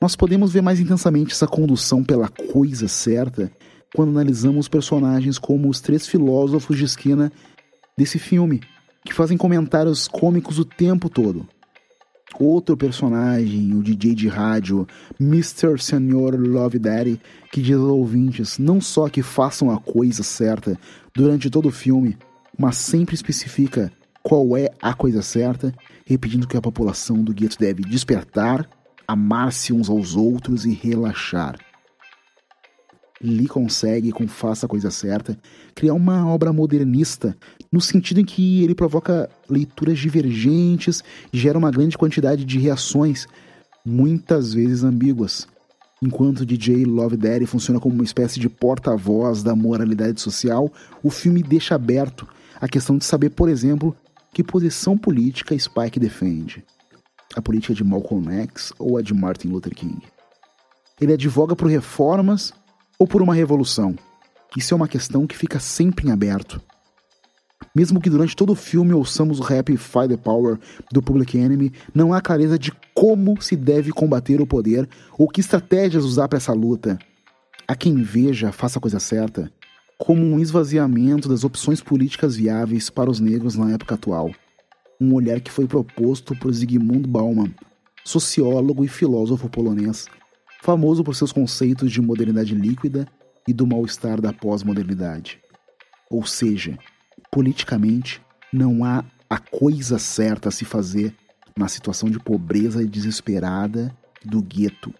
Nós 0.01 0.15
podemos 0.15 0.51
ver 0.51 0.61
mais 0.61 0.79
intensamente 0.79 1.33
essa 1.33 1.47
condução 1.47 2.03
pela 2.03 2.29
coisa 2.29 2.87
certa 2.87 3.51
quando 3.95 4.09
analisamos 4.09 4.67
personagens 4.67 5.37
como 5.37 5.69
os 5.69 5.81
três 5.81 6.07
filósofos 6.07 6.77
de 6.77 6.85
esquina 6.85 7.31
desse 7.97 8.19
filme, 8.19 8.61
que 9.05 9.13
fazem 9.13 9.37
comentários 9.37 10.07
cômicos 10.07 10.59
o 10.59 10.65
tempo 10.65 11.09
todo. 11.09 11.47
Outro 12.39 12.77
personagem, 12.77 13.73
o 13.73 13.81
DJ 13.81 14.13
de 14.13 14.27
rádio, 14.27 14.87
Mr. 15.19 15.81
Senor 15.81 16.39
Love 16.39 16.77
Daddy, 16.77 17.19
que 17.51 17.61
diz 17.61 17.75
aos 17.75 17.89
ouvintes 17.89 18.59
não 18.59 18.79
só 18.79 19.09
que 19.09 19.23
façam 19.23 19.71
a 19.71 19.79
coisa 19.79 20.21
certa 20.21 20.79
durante 21.13 21.49
todo 21.49 21.67
o 21.67 21.71
filme, 21.71 22.17
mas 22.57 22.77
sempre 22.77 23.15
especifica 23.15 23.91
qual 24.21 24.55
é 24.55 24.69
a 24.81 24.93
coisa 24.93 25.21
certa, 25.21 25.73
repetindo 26.05 26.47
que 26.47 26.57
a 26.57 26.61
população 26.61 27.23
do 27.23 27.33
gueto 27.33 27.57
deve 27.57 27.83
despertar, 27.83 28.69
amar-se 29.07 29.73
uns 29.73 29.89
aos 29.89 30.15
outros 30.15 30.65
e 30.65 30.71
relaxar. 30.71 31.57
Lee 33.21 33.47
consegue, 33.47 34.11
com 34.11 34.27
Faça 34.27 34.65
a 34.65 34.69
Coisa 34.69 34.89
Certa, 34.91 35.37
criar 35.75 35.93
uma 35.93 36.25
obra 36.27 36.53
modernista, 36.53 37.35
no 37.71 37.79
sentido 37.79 38.19
em 38.19 38.25
que 38.25 38.63
ele 38.63 38.73
provoca 38.73 39.29
leituras 39.47 39.99
divergentes 39.99 41.03
e 41.31 41.37
gera 41.37 41.57
uma 41.57 41.71
grande 41.71 41.97
quantidade 41.97 42.43
de 42.43 42.57
reações, 42.57 43.27
muitas 43.85 44.53
vezes 44.53 44.83
ambíguas. 44.83 45.47
Enquanto 46.01 46.45
DJ 46.45 46.85
Love 46.85 47.17
Daddy 47.17 47.45
funciona 47.45 47.79
como 47.79 47.93
uma 47.93 48.03
espécie 48.03 48.39
de 48.39 48.49
porta-voz 48.49 49.43
da 49.43 49.55
moralidade 49.55 50.21
social, 50.21 50.71
o 51.03 51.09
filme 51.09 51.43
deixa 51.43 51.75
aberto 51.75 52.27
a 52.59 52.67
questão 52.67 52.97
de 52.97 53.05
saber, 53.05 53.31
por 53.31 53.49
exemplo, 53.49 53.95
que 54.33 54.43
posição 54.43 54.97
política 54.97 55.57
Spike 55.57 55.99
defende. 55.99 56.63
A 57.35 57.41
política 57.41 57.73
de 57.73 57.83
Malcolm 57.83 58.31
X 58.43 58.73
ou 58.79 58.97
a 58.97 59.01
de 59.01 59.13
Martin 59.13 59.49
Luther 59.49 59.75
King. 59.75 60.01
Ele 60.99 61.13
advoga 61.13 61.55
por 61.55 61.69
reformas 61.69 62.53
ou 62.97 63.07
por 63.07 63.21
uma 63.21 63.35
revolução? 63.35 63.95
Isso 64.57 64.73
é 64.73 64.77
uma 64.77 64.87
questão 64.87 65.27
que 65.27 65.37
fica 65.37 65.59
sempre 65.59 66.07
em 66.07 66.11
aberto. 66.11 66.61
Mesmo 67.75 68.01
que 68.01 68.09
durante 68.09 68.35
todo 68.35 68.51
o 68.51 68.55
filme 68.55 68.93
ouçamos 68.93 69.39
o 69.39 69.43
rap 69.43 69.75
Fight 69.77 70.09
the 70.09 70.17
Power 70.17 70.57
do 70.91 71.01
Public 71.01 71.37
Enemy, 71.37 71.71
não 71.93 72.13
há 72.13 72.21
clareza 72.21 72.57
de 72.57 72.71
como 72.93 73.41
se 73.41 73.55
deve 73.55 73.91
combater 73.91 74.41
o 74.41 74.47
poder 74.47 74.87
ou 75.17 75.27
que 75.27 75.41
estratégias 75.41 76.03
usar 76.03 76.27
para 76.27 76.37
essa 76.37 76.53
luta. 76.53 76.97
Há 77.67 77.75
quem 77.75 78.01
veja, 78.01 78.51
faça 78.51 78.79
a 78.79 78.81
coisa 78.81 78.99
certa, 78.99 79.51
como 79.97 80.25
um 80.25 80.39
esvaziamento 80.39 81.29
das 81.29 81.43
opções 81.43 81.81
políticas 81.81 82.35
viáveis 82.35 82.89
para 82.89 83.11
os 83.11 83.19
negros 83.19 83.55
na 83.55 83.71
época 83.71 83.95
atual. 83.95 84.31
Um 84.99 85.13
olhar 85.13 85.39
que 85.39 85.51
foi 85.51 85.67
proposto 85.67 86.35
por 86.35 86.51
Zygmunt 86.51 87.05
Bauman, 87.07 87.53
sociólogo 88.03 88.83
e 88.83 88.87
filósofo 88.87 89.47
polonês, 89.49 90.07
famoso 90.61 91.03
por 91.03 91.15
seus 91.15 91.31
conceitos 91.31 91.91
de 91.91 92.01
modernidade 92.01 92.55
líquida 92.55 93.07
e 93.47 93.53
do 93.53 93.67
mal-estar 93.67 94.19
da 94.19 94.33
pós-modernidade. 94.33 95.39
Ou 96.09 96.25
seja, 96.25 96.77
politicamente, 97.31 98.21
não 98.51 98.83
há 98.83 99.03
a 99.29 99.37
coisa 99.37 99.99
certa 99.99 100.49
a 100.49 100.51
se 100.51 100.65
fazer 100.65 101.15
na 101.57 101.67
situação 101.67 102.09
de 102.09 102.19
pobreza 102.19 102.85
desesperada 102.85 103.95
do 104.23 104.41
gueto, 104.41 104.93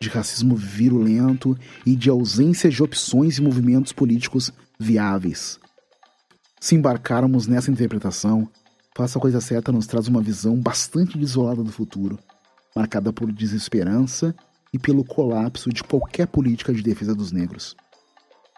de 0.00 0.08
racismo 0.08 0.56
virulento 0.56 1.56
e 1.86 1.94
de 1.94 2.10
ausência 2.10 2.70
de 2.70 2.82
opções 2.82 3.38
e 3.38 3.42
movimentos 3.42 3.92
políticos 3.92 4.52
viáveis. 4.78 5.58
Se 6.60 6.74
embarcarmos 6.74 7.46
nessa 7.46 7.70
interpretação, 7.70 8.48
Faça 8.96 9.18
a 9.18 9.22
Coisa 9.22 9.40
Certa 9.40 9.70
nos 9.70 9.86
traz 9.86 10.08
uma 10.08 10.20
visão 10.20 10.56
bastante 10.56 11.16
desolada 11.16 11.62
do 11.62 11.70
futuro, 11.70 12.18
marcada 12.74 13.12
por 13.12 13.32
desesperança 13.32 14.34
e 14.72 14.78
pelo 14.78 15.04
colapso 15.04 15.70
de 15.70 15.82
qualquer 15.82 16.26
política 16.26 16.72
de 16.72 16.82
defesa 16.82 17.14
dos 17.14 17.32
negros. 17.32 17.76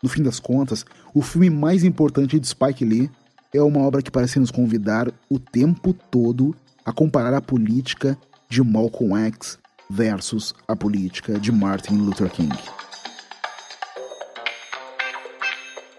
No 0.02 0.08
fim 0.08 0.20
das 0.20 0.40
contas, 0.40 0.84
o 1.14 1.22
filme 1.22 1.48
mais 1.48 1.84
importante 1.84 2.40
de 2.40 2.48
Spike 2.48 2.84
Lee 2.84 3.08
é 3.54 3.62
uma 3.62 3.78
obra 3.80 4.02
que 4.02 4.10
parece 4.10 4.40
nos 4.40 4.50
convidar 4.50 5.08
o 5.30 5.38
tempo 5.38 5.92
todo 5.92 6.56
a 6.84 6.92
comparar 6.92 7.32
a 7.32 7.40
política 7.40 8.18
de 8.48 8.60
Malcolm 8.64 9.16
X 9.26 9.60
versus 9.88 10.54
a 10.66 10.74
política 10.74 11.38
de 11.38 11.52
Martin 11.52 11.94
Luther 11.98 12.28
King. 12.28 12.52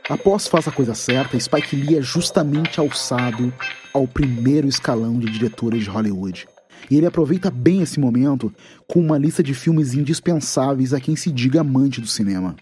Após 0.10 0.48
Faça 0.48 0.70
a 0.70 0.74
Coisa 0.74 0.94
Certa, 0.94 1.40
Spike 1.40 1.78
Lee 1.78 1.98
é 1.98 2.02
justamente 2.02 2.82
alçado 2.82 3.54
ao 3.94 4.06
primeiro 4.06 4.68
escalão 4.68 5.18
de 5.18 5.32
diretores 5.32 5.84
de 5.84 5.90
Hollywood. 5.90 6.46
E 6.92 6.98
ele 6.98 7.06
aproveita 7.06 7.50
bem 7.50 7.82
esse 7.82 8.02
momento 8.02 8.54
com 8.86 9.00
uma 9.00 9.18
lista 9.18 9.42
de 9.42 9.54
filmes 9.54 9.94
indispensáveis 9.94 10.94
a 10.94 11.00
quem 11.00 11.16
se 11.16 11.32
diga 11.32 11.62
amante 11.62 12.02
do 12.02 12.08
cinema. 12.08 12.58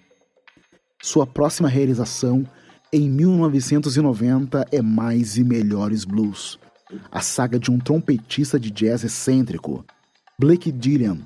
Sua 1.04 1.26
próxima 1.26 1.68
realização, 1.68 2.46
em 2.94 3.10
1990, 3.10 4.68
é 4.72 4.84
Mais 4.84 5.36
e 5.36 5.44
Melhores 5.44 6.06
Blues, 6.06 6.60
a 7.12 7.22
saga 7.22 7.58
de 7.58 7.72
um 7.72 7.80
trompetista 7.80 8.60
de 8.60 8.70
jazz 8.70 9.04
excêntrico, 9.04 9.84
Blake 10.38 10.72
Dillian, 10.72 11.18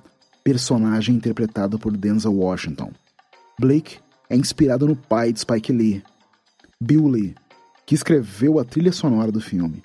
personagem 0.46 1.16
interpretado 1.16 1.78
por 1.78 1.96
Denzel 1.98 2.34
Washington. 2.34 2.94
Blake 3.60 3.98
é 4.30 4.38
inspirado 4.38 4.88
no 4.88 4.96
pai 4.96 5.34
de 5.34 5.42
Spike 5.42 5.74
Lee, 5.74 6.02
Bill 6.80 7.10
Lee, 7.10 7.36
que 7.86 7.96
escreveu 7.96 8.60
a 8.60 8.64
trilha 8.64 8.94
sonora 8.94 9.32
do 9.32 9.42
filme. 9.42 9.84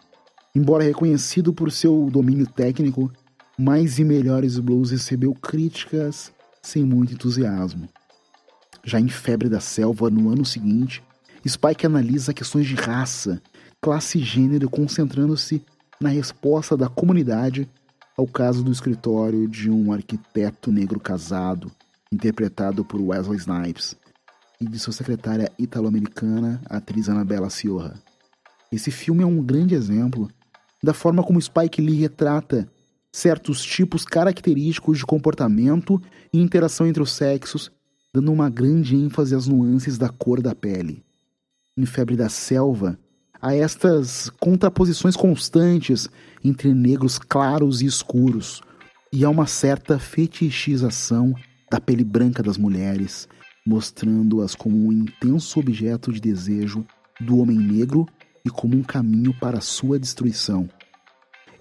Embora 0.55 0.85
reconhecido 0.85 1.53
por 1.53 1.73
seu 1.73 2.09
domínio 2.13 2.47
técnico, 2.47 3.11
Mais 3.59 3.99
e 3.99 4.05
Melhores 4.05 4.57
Blues 4.57 4.93
recebeu 4.93 5.35
críticas 5.35 6.33
sem 6.63 6.85
muito 6.85 7.13
entusiasmo. 7.13 7.89
Já 8.85 8.99
em 8.99 9.09
Febre 9.09 9.49
da 9.49 9.61
Selva, 9.61 10.11
no 10.11 10.31
ano 10.31 10.45
seguinte, 10.45 11.03
Spike 11.47 11.87
analisa 11.87 12.35
questões 12.35 12.67
de 12.67 12.75
raça, 12.75 13.41
classe 13.81 14.19
e 14.19 14.23
gênero, 14.23 14.69
concentrando-se 14.69 15.65
na 16.01 16.09
resposta 16.09 16.77
da 16.77 16.89
comunidade 16.89 17.69
ao 18.17 18.27
caso 18.27 18.63
do 18.63 18.71
escritório 18.71 19.49
de 19.49 19.71
um 19.71 19.93
arquiteto 19.93 20.71
negro 20.71 21.01
casado, 21.01 21.73
interpretado 22.13 22.85
por 22.85 23.01
Wesley 23.01 23.39
Snipes, 23.39 23.97
e 24.61 24.67
de 24.67 24.79
sua 24.79 24.93
secretária 24.93 25.51
italo-americana, 25.59 26.61
a 26.69 26.77
atriz 26.77 27.09
Annabella 27.09 27.49
Sciorra. 27.49 27.95
Esse 28.71 28.91
filme 28.91 29.23
é 29.23 29.27
um 29.27 29.43
grande 29.43 29.75
exemplo 29.75 30.29
da 30.83 30.93
forma 30.93 31.23
como 31.23 31.41
Spike 31.41 31.81
Lee 31.81 32.01
retrata 32.01 32.69
certos 33.13 33.63
tipos 33.63 34.05
característicos 34.05 34.99
de 34.99 35.07
comportamento 35.07 36.01
e 36.33 36.39
interação 36.39 36.87
entre 36.87 37.03
os 37.03 37.13
sexos, 37.13 37.73
dando 38.13 38.33
uma 38.33 38.51
grande 38.51 38.97
ênfase 38.97 39.35
às 39.35 39.47
nuances 39.47 39.97
da 39.97 40.09
cor 40.09 40.43
da 40.43 40.55
pele. 40.55 41.05
Em 41.77 41.87
Febre 41.87 42.17
da 42.17 42.29
Selva, 42.29 42.99
há 43.41 43.55
estas 43.55 44.29
contraposições 44.41 45.17
constantes 45.17 46.09
entre 46.45 46.75
negros 46.75 47.19
claros 47.19 47.81
e 47.81 47.87
escuros, 47.87 48.61
e 49.13 49.25
há 49.25 49.31
uma 49.31 49.47
certa 49.47 49.99
fetichização 49.99 51.35
da 51.71 51.81
pele 51.81 52.05
branca 52.05 52.43
das 52.43 52.59
mulheres, 52.59 53.29
mostrando-as 53.67 54.55
como 54.55 54.77
um 54.77 54.93
intenso 54.93 55.61
objeto 55.61 56.13
de 56.13 56.21
desejo 56.21 56.85
do 57.21 57.39
homem 57.39 57.59
negro 57.59 58.07
e 58.45 58.51
como 58.51 58.77
um 58.77 58.83
caminho 58.83 59.33
para 59.39 59.61
sua 59.61 59.99
destruição. 59.99 60.69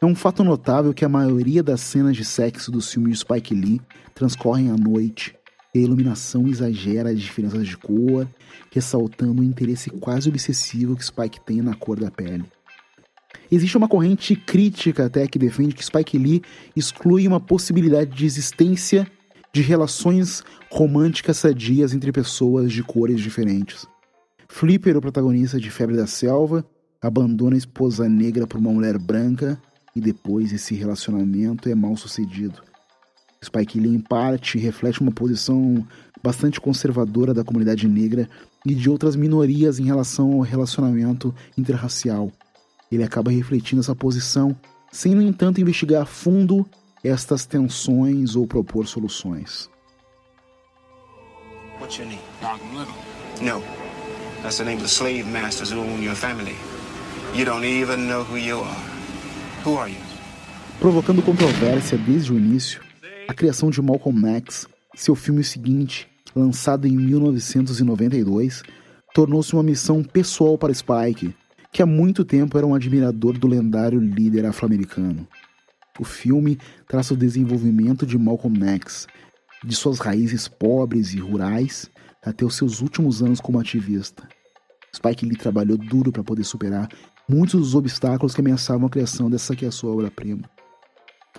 É 0.01 0.05
um 0.05 0.15
fato 0.15 0.43
notável 0.43 0.93
que 0.93 1.03
a 1.03 1.09
maioria 1.09 1.61
das 1.61 1.81
cenas 1.81 2.15
de 2.15 2.23
sexo 2.23 2.71
dos 2.71 2.91
filmes 2.91 3.13
de 3.13 3.19
Spike 3.19 3.53
Lee 3.53 3.81
transcorrem 4.15 4.71
à 4.71 4.77
noite, 4.77 5.35
a 5.73 5.77
iluminação 5.77 6.47
exagera 6.47 7.09
as 7.11 7.19
diferenças 7.19 7.67
de 7.67 7.77
cor, 7.77 8.27
ressaltando 8.71 9.41
o 9.41 9.45
interesse 9.45 9.89
quase 9.89 10.29
obsessivo 10.29 10.95
que 10.95 11.05
Spike 11.05 11.41
tem 11.41 11.61
na 11.61 11.75
cor 11.75 11.99
da 11.99 12.09
pele. 12.09 12.45
Existe 13.51 13.77
uma 13.77 13.87
corrente 13.87 14.35
crítica 14.35 15.05
até 15.05 15.27
que 15.27 15.39
defende 15.39 15.73
que 15.73 15.85
Spike 15.85 16.17
Lee 16.17 16.41
exclui 16.75 17.27
uma 17.27 17.39
possibilidade 17.39 18.15
de 18.15 18.25
existência 18.25 19.09
de 19.51 19.61
relações 19.61 20.43
românticas 20.71 21.37
sadias 21.37 21.93
entre 21.93 22.11
pessoas 22.11 22.71
de 22.71 22.83
cores 22.83 23.19
diferentes. 23.19 23.87
Flipper, 24.47 24.97
o 24.97 25.01
protagonista 25.01 25.59
de 25.59 25.69
Febre 25.69 25.95
da 25.95 26.07
Selva, 26.07 26.65
abandona 27.01 27.55
a 27.55 27.57
esposa 27.57 28.07
negra 28.07 28.45
por 28.45 28.59
uma 28.59 28.71
mulher 28.71 28.97
branca 28.97 29.59
e 29.95 30.01
depois 30.01 30.51
esse 30.51 30.75
relacionamento 30.75 31.69
é 31.69 31.75
mal 31.75 31.95
sucedido. 31.95 32.68
Spike 33.43 33.79
Lee, 33.79 33.95
em 33.95 33.99
parte, 33.99 34.57
reflete 34.57 34.99
uma 35.01 35.11
posição 35.11 35.85
bastante 36.21 36.59
conservadora 36.59 37.33
da 37.33 37.43
comunidade 37.43 37.87
negra 37.87 38.29
e 38.65 38.75
de 38.75 38.89
outras 38.89 39.15
minorias 39.15 39.79
em 39.79 39.85
relação 39.85 40.33
ao 40.33 40.41
relacionamento 40.41 41.33
interracial. 41.57 42.31
Ele 42.91 43.03
acaba 43.03 43.31
refletindo 43.31 43.79
essa 43.79 43.95
posição, 43.95 44.55
sem, 44.91 45.15
no 45.15 45.21
entanto, 45.21 45.61
investigar 45.61 46.01
a 46.01 46.05
fundo 46.05 46.67
estas 47.03 47.45
tensões 47.45 48.35
ou 48.35 48.45
propor 48.45 48.87
soluções. 48.87 49.69
What's 51.79 51.97
your 51.97 52.07
name? 52.07 52.21
Malcolm 52.41 52.77
Little. 52.77 52.93
No. 53.41 53.63
That's 54.41 54.57
the 54.57 54.65
name 54.65 54.77
of 54.77 54.83
the 54.83 54.89
slave 54.89 55.25
masters 55.25 55.71
who 55.71 55.79
own 55.79 56.03
your 56.03 56.15
family. 56.15 56.55
You 57.33 57.45
don't 57.45 57.63
even 57.63 58.07
know 58.07 58.23
who 58.23 58.37
you 58.37 58.59
are. 58.59 58.77
Who 59.63 59.77
are 59.77 59.89
you? 59.89 59.97
Provocando 60.79 61.21
controvérsia 61.21 61.97
desde 61.97 62.33
o 62.33 62.37
início, 62.37 62.81
a 63.29 63.33
criação 63.35 63.69
de 63.69 63.79
Malcolm 63.79 64.27
X, 64.37 64.67
seu 64.95 65.13
filme 65.13 65.43
seguinte, 65.43 66.07
lançado 66.35 66.87
em 66.87 66.97
1992, 66.97 68.63
tornou-se 69.13 69.53
uma 69.53 69.61
missão 69.61 70.03
pessoal 70.03 70.57
para 70.57 70.73
Spike, 70.73 71.35
que 71.71 71.83
há 71.83 71.85
muito 71.85 72.25
tempo 72.25 72.57
era 72.57 72.65
um 72.65 72.73
admirador 72.73 73.37
do 73.37 73.47
lendário 73.47 73.99
líder 73.99 74.47
afro-americano. 74.47 75.27
O 75.99 76.03
filme 76.03 76.57
traça 76.87 77.13
o 77.13 77.17
desenvolvimento 77.17 78.03
de 78.03 78.17
Malcolm 78.17 78.65
X, 78.67 79.05
de 79.63 79.75
suas 79.75 79.99
raízes 79.99 80.47
pobres 80.47 81.13
e 81.13 81.19
rurais 81.19 81.87
até 82.25 82.43
os 82.43 82.55
seus 82.55 82.81
últimos 82.81 83.21
anos 83.21 83.39
como 83.39 83.59
ativista. 83.59 84.27
Spike 84.95 85.23
Lee 85.27 85.37
trabalhou 85.37 85.77
duro 85.77 86.11
para 86.11 86.23
poder 86.23 86.45
superar 86.45 86.89
muitos 87.29 87.59
dos 87.59 87.75
obstáculos 87.75 88.33
que 88.33 88.41
ameaçavam 88.41 88.87
a 88.87 88.89
criação 88.89 89.29
dessa 89.29 89.55
que 89.55 89.65
é 89.65 89.67
a 89.67 89.71
sua 89.71 89.91
obra-prima. 89.91 90.49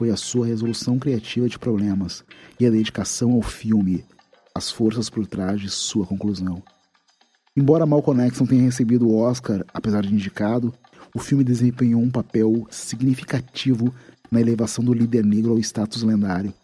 Foi 0.01 0.09
a 0.09 0.17
sua 0.17 0.47
resolução 0.47 0.99
criativa 0.99 1.47
de 1.47 1.59
problemas 1.59 2.25
e 2.59 2.65
a 2.65 2.71
dedicação 2.71 3.33
ao 3.33 3.43
filme, 3.43 4.03
as 4.55 4.71
forças 4.71 5.11
por 5.11 5.27
trás 5.27 5.61
de 5.61 5.69
sua 5.69 6.07
conclusão. 6.07 6.63
Embora 7.55 7.85
Malcolm 7.85 8.23
X 8.23 8.41
não 8.41 8.47
tenha 8.47 8.63
recebido 8.63 9.07
o 9.07 9.19
Oscar, 9.19 9.63
apesar 9.75 10.01
de 10.01 10.15
indicado, 10.15 10.73
o 11.15 11.19
filme 11.19 11.45
desempenhou 11.45 12.01
um 12.01 12.09
papel 12.09 12.67
significativo 12.71 13.95
na 14.31 14.41
elevação 14.41 14.83
do 14.83 14.95
líder 14.95 15.23
negro 15.23 15.53
ao 15.53 15.59
status 15.59 16.03
lendário. 16.03 16.55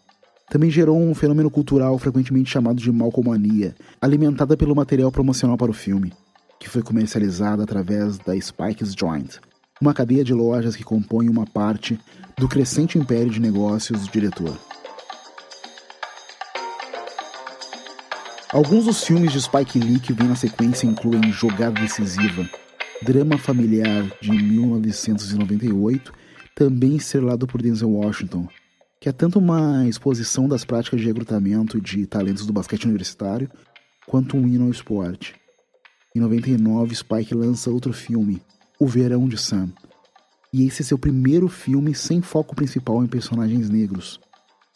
Também 0.49 0.71
gerou 0.71 0.99
um 0.99 1.13
fenômeno 1.13 1.51
cultural 1.51 1.95
frequentemente 1.99 2.49
chamado 2.49 2.81
de 2.81 2.91
Malcolmania, 2.91 3.75
alimentada 4.01 4.57
pelo 4.57 4.75
material 4.75 5.11
promocional 5.11 5.57
para 5.57 5.69
o 5.69 5.75
filme, 5.75 6.11
que 6.59 6.67
foi 6.67 6.81
comercializado 6.81 7.61
através 7.61 8.17
da 8.17 8.35
Spike's 8.35 8.95
Joint, 8.97 9.39
uma 9.81 9.93
cadeia 9.93 10.23
de 10.23 10.33
lojas 10.33 10.75
que 10.75 10.83
compõe 10.83 11.29
uma 11.29 11.45
parte 11.45 11.99
do 12.37 12.47
crescente 12.47 12.97
império 12.97 13.31
de 13.31 13.39
negócios 13.39 14.01
do 14.01 14.11
diretor. 14.11 14.57
Alguns 18.51 18.85
dos 18.85 19.03
filmes 19.03 19.31
de 19.33 19.41
Spike 19.41 19.77
Lee 19.77 19.99
que 19.99 20.13
vêm 20.13 20.27
na 20.27 20.35
sequência 20.35 20.87
incluem 20.87 21.31
Jogada 21.31 21.81
Decisiva, 21.81 22.49
drama 23.01 23.37
familiar 23.37 24.05
de 24.21 24.31
1998, 24.31 26.13
também 26.55 26.95
estrelado 26.95 27.45
por 27.45 27.61
Denzel 27.61 27.91
Washington, 27.91 28.47
que 28.99 29.09
é 29.09 29.11
tanto 29.11 29.37
uma 29.37 29.87
exposição 29.87 30.47
das 30.47 30.65
práticas 30.65 30.99
de 30.99 31.05
recrutamento 31.07 31.79
de 31.79 32.05
talentos 32.07 32.45
do 32.45 32.53
basquete 32.53 32.85
universitário, 32.85 33.49
quanto 34.07 34.37
um 34.37 34.47
hino 34.47 34.65
ao 34.65 34.71
esporte. 34.71 35.35
Em 36.15 36.19
99, 36.19 36.95
Spike 36.95 37.35
lança 37.35 37.69
outro 37.69 37.93
filme, 37.93 38.41
O 38.79 38.85
Verão 38.85 39.27
de 39.27 39.39
Sam, 39.39 39.69
e 40.53 40.67
esse 40.67 40.83
é 40.83 40.85
seu 40.85 40.99
primeiro 40.99 41.47
filme 41.47 41.95
sem 41.95 42.21
foco 42.21 42.55
principal 42.55 43.03
em 43.03 43.07
personagens 43.07 43.69
negros. 43.69 44.19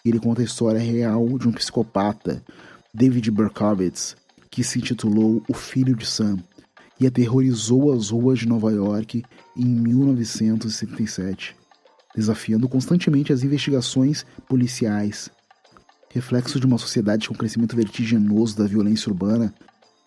Ele 0.04 0.20
conta 0.20 0.42
a 0.42 0.46
história 0.46 0.80
real 0.80 1.38
de 1.38 1.48
um 1.48 1.52
psicopata, 1.52 2.44
David 2.92 3.30
Berkowitz, 3.30 4.16
que 4.50 4.64
se 4.64 4.80
intitulou 4.80 5.44
O 5.48 5.54
Filho 5.54 5.96
de 5.96 6.06
Sam 6.06 6.38
e 7.00 7.06
aterrorizou 7.06 7.94
as 7.94 8.10
ruas 8.10 8.40
de 8.40 8.48
Nova 8.48 8.72
York 8.72 9.24
em 9.56 9.66
1977, 9.66 11.56
desafiando 12.16 12.68
constantemente 12.68 13.32
as 13.32 13.44
investigações 13.44 14.26
policiais. 14.48 15.30
Reflexo 16.10 16.60
de 16.60 16.66
uma 16.66 16.80
sociedade 16.80 17.30
com 17.30 17.36
crescimento 17.36 17.76
vertiginoso 17.76 18.58
da 18.58 18.66
violência 18.66 19.12
urbana, 19.12 19.54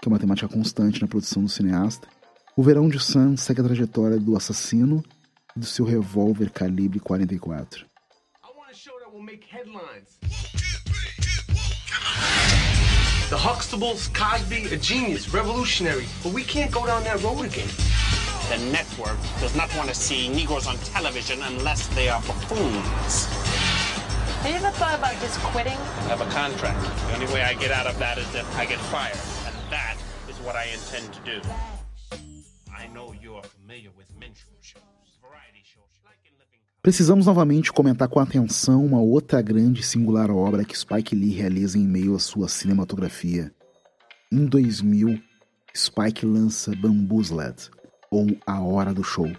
que 0.03 0.09
é 0.09 0.11
uma 0.11 0.19
temática 0.19 0.49
constante 0.49 1.01
na 1.01 1.07
produção 1.07 1.45
do 1.45 1.49
cineasta, 1.49 2.09
o 2.57 2.63
Verão 2.63 2.89
de 2.89 3.01
Sam 3.01 3.37
segue 3.37 3.61
a 3.61 3.65
trajetória 3.65 4.19
do 4.19 4.37
assassino 4.37 5.03
e 5.57 5.61
do 5.61 5.67
seu 5.67 5.85
revólver 5.85 6.51
calibre 6.51 7.01
44. 7.01 7.87
The 13.31 13.37
Huxtables, 13.37 14.09
Cosby, 14.13 14.73
a 14.73 14.77
genius, 14.77 15.33
revolutionary. 15.33 16.07
But 16.23 16.33
we 16.33 16.45
can't 16.45 16.71
go 16.71 16.87
down 16.87 17.03
that 17.05 17.21
road 17.23 17.45
again. 17.45 17.67
The 18.51 18.59
network 18.71 19.17
does 19.41 19.57
not 19.57 19.75
want 19.77 19.89
to 19.89 19.95
see 19.95 20.29
Negroes 20.29 20.69
on 20.69 20.77
television 20.93 21.43
unless 21.43 21.89
they 21.97 22.09
are 22.09 22.21
buffoons. 22.23 23.27
Have 24.43 24.51
you 24.51 24.57
ever 24.57 24.71
thought 24.77 24.99
about 24.99 25.19
just 25.21 25.41
quitting? 25.41 25.73
I 25.73 26.15
have 26.15 26.21
a 26.21 26.31
contract. 26.31 26.79
The 27.09 27.15
only 27.15 27.35
way 27.35 27.43
I 27.43 27.55
get 27.55 27.73
out 27.73 27.87
of 27.87 27.99
that 27.99 28.19
is 28.19 28.33
if 28.35 28.47
I 28.57 28.67
get 28.67 28.79
fired. 28.79 29.19
And 29.47 29.57
that 29.73 29.97
is 30.29 30.37
what 30.45 30.55
I 30.55 30.67
intend 30.67 31.13
to 31.15 31.21
do. 31.25 31.41
Precisamos 36.83 37.27
novamente 37.27 37.73
comentar 37.73 38.09
com 38.09 38.21
atenção 38.21 38.85
uma 38.85 39.01
outra 39.01 39.41
grande 39.41 39.81
e 39.81 39.85
singular 39.85 40.31
obra 40.31 40.65
que 40.65 40.79
Spike 40.79 41.17
Lee 41.17 41.33
realiza 41.33 41.79
em 41.79 41.87
meio 41.87 42.15
à 42.15 42.19
sua 42.19 42.47
cinematografia. 42.47 43.53
Em 44.31 44.45
2000, 44.45 45.19
Spike 45.75 46.27
lança 46.27 46.73
Bamboozled, 46.77 47.71
ou 48.11 48.27
A 48.47 48.61
Hora 48.61 48.93
do 48.93 49.03
Show. 49.03 49.31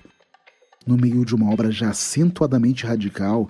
No 0.87 0.97
meio 0.97 1.23
de 1.23 1.35
uma 1.35 1.51
obra 1.51 1.71
já 1.71 1.89
acentuadamente 1.89 2.85
radical, 2.85 3.49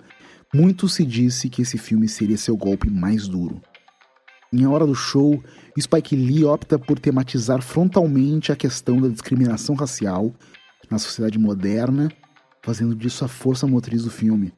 muito 0.53 0.87
se 0.87 1.05
disse 1.05 1.49
que 1.49 1.61
esse 1.61 1.77
filme 1.77 2.07
seria 2.07 2.37
seu 2.37 2.55
golpe 2.55 2.89
mais 2.89 3.27
duro. 3.27 3.61
Em 4.51 4.65
A 4.65 4.69
Hora 4.69 4.85
do 4.85 4.93
Show, 4.93 5.43
Spike 5.79 6.15
Lee 6.15 6.45
opta 6.45 6.77
por 6.77 6.99
tematizar 6.99 7.61
frontalmente 7.61 8.51
a 8.51 8.55
questão 8.55 9.01
da 9.01 9.07
discriminação 9.07 9.73
racial 9.73 10.33
na 10.89 10.97
sociedade 10.97 11.37
moderna 11.37 12.09
fazendo 12.65 12.95
disso 12.95 13.23
a 13.23 13.27
força 13.27 13.67
motriz 13.67 14.03
do 14.03 14.09
filme. 14.09 14.51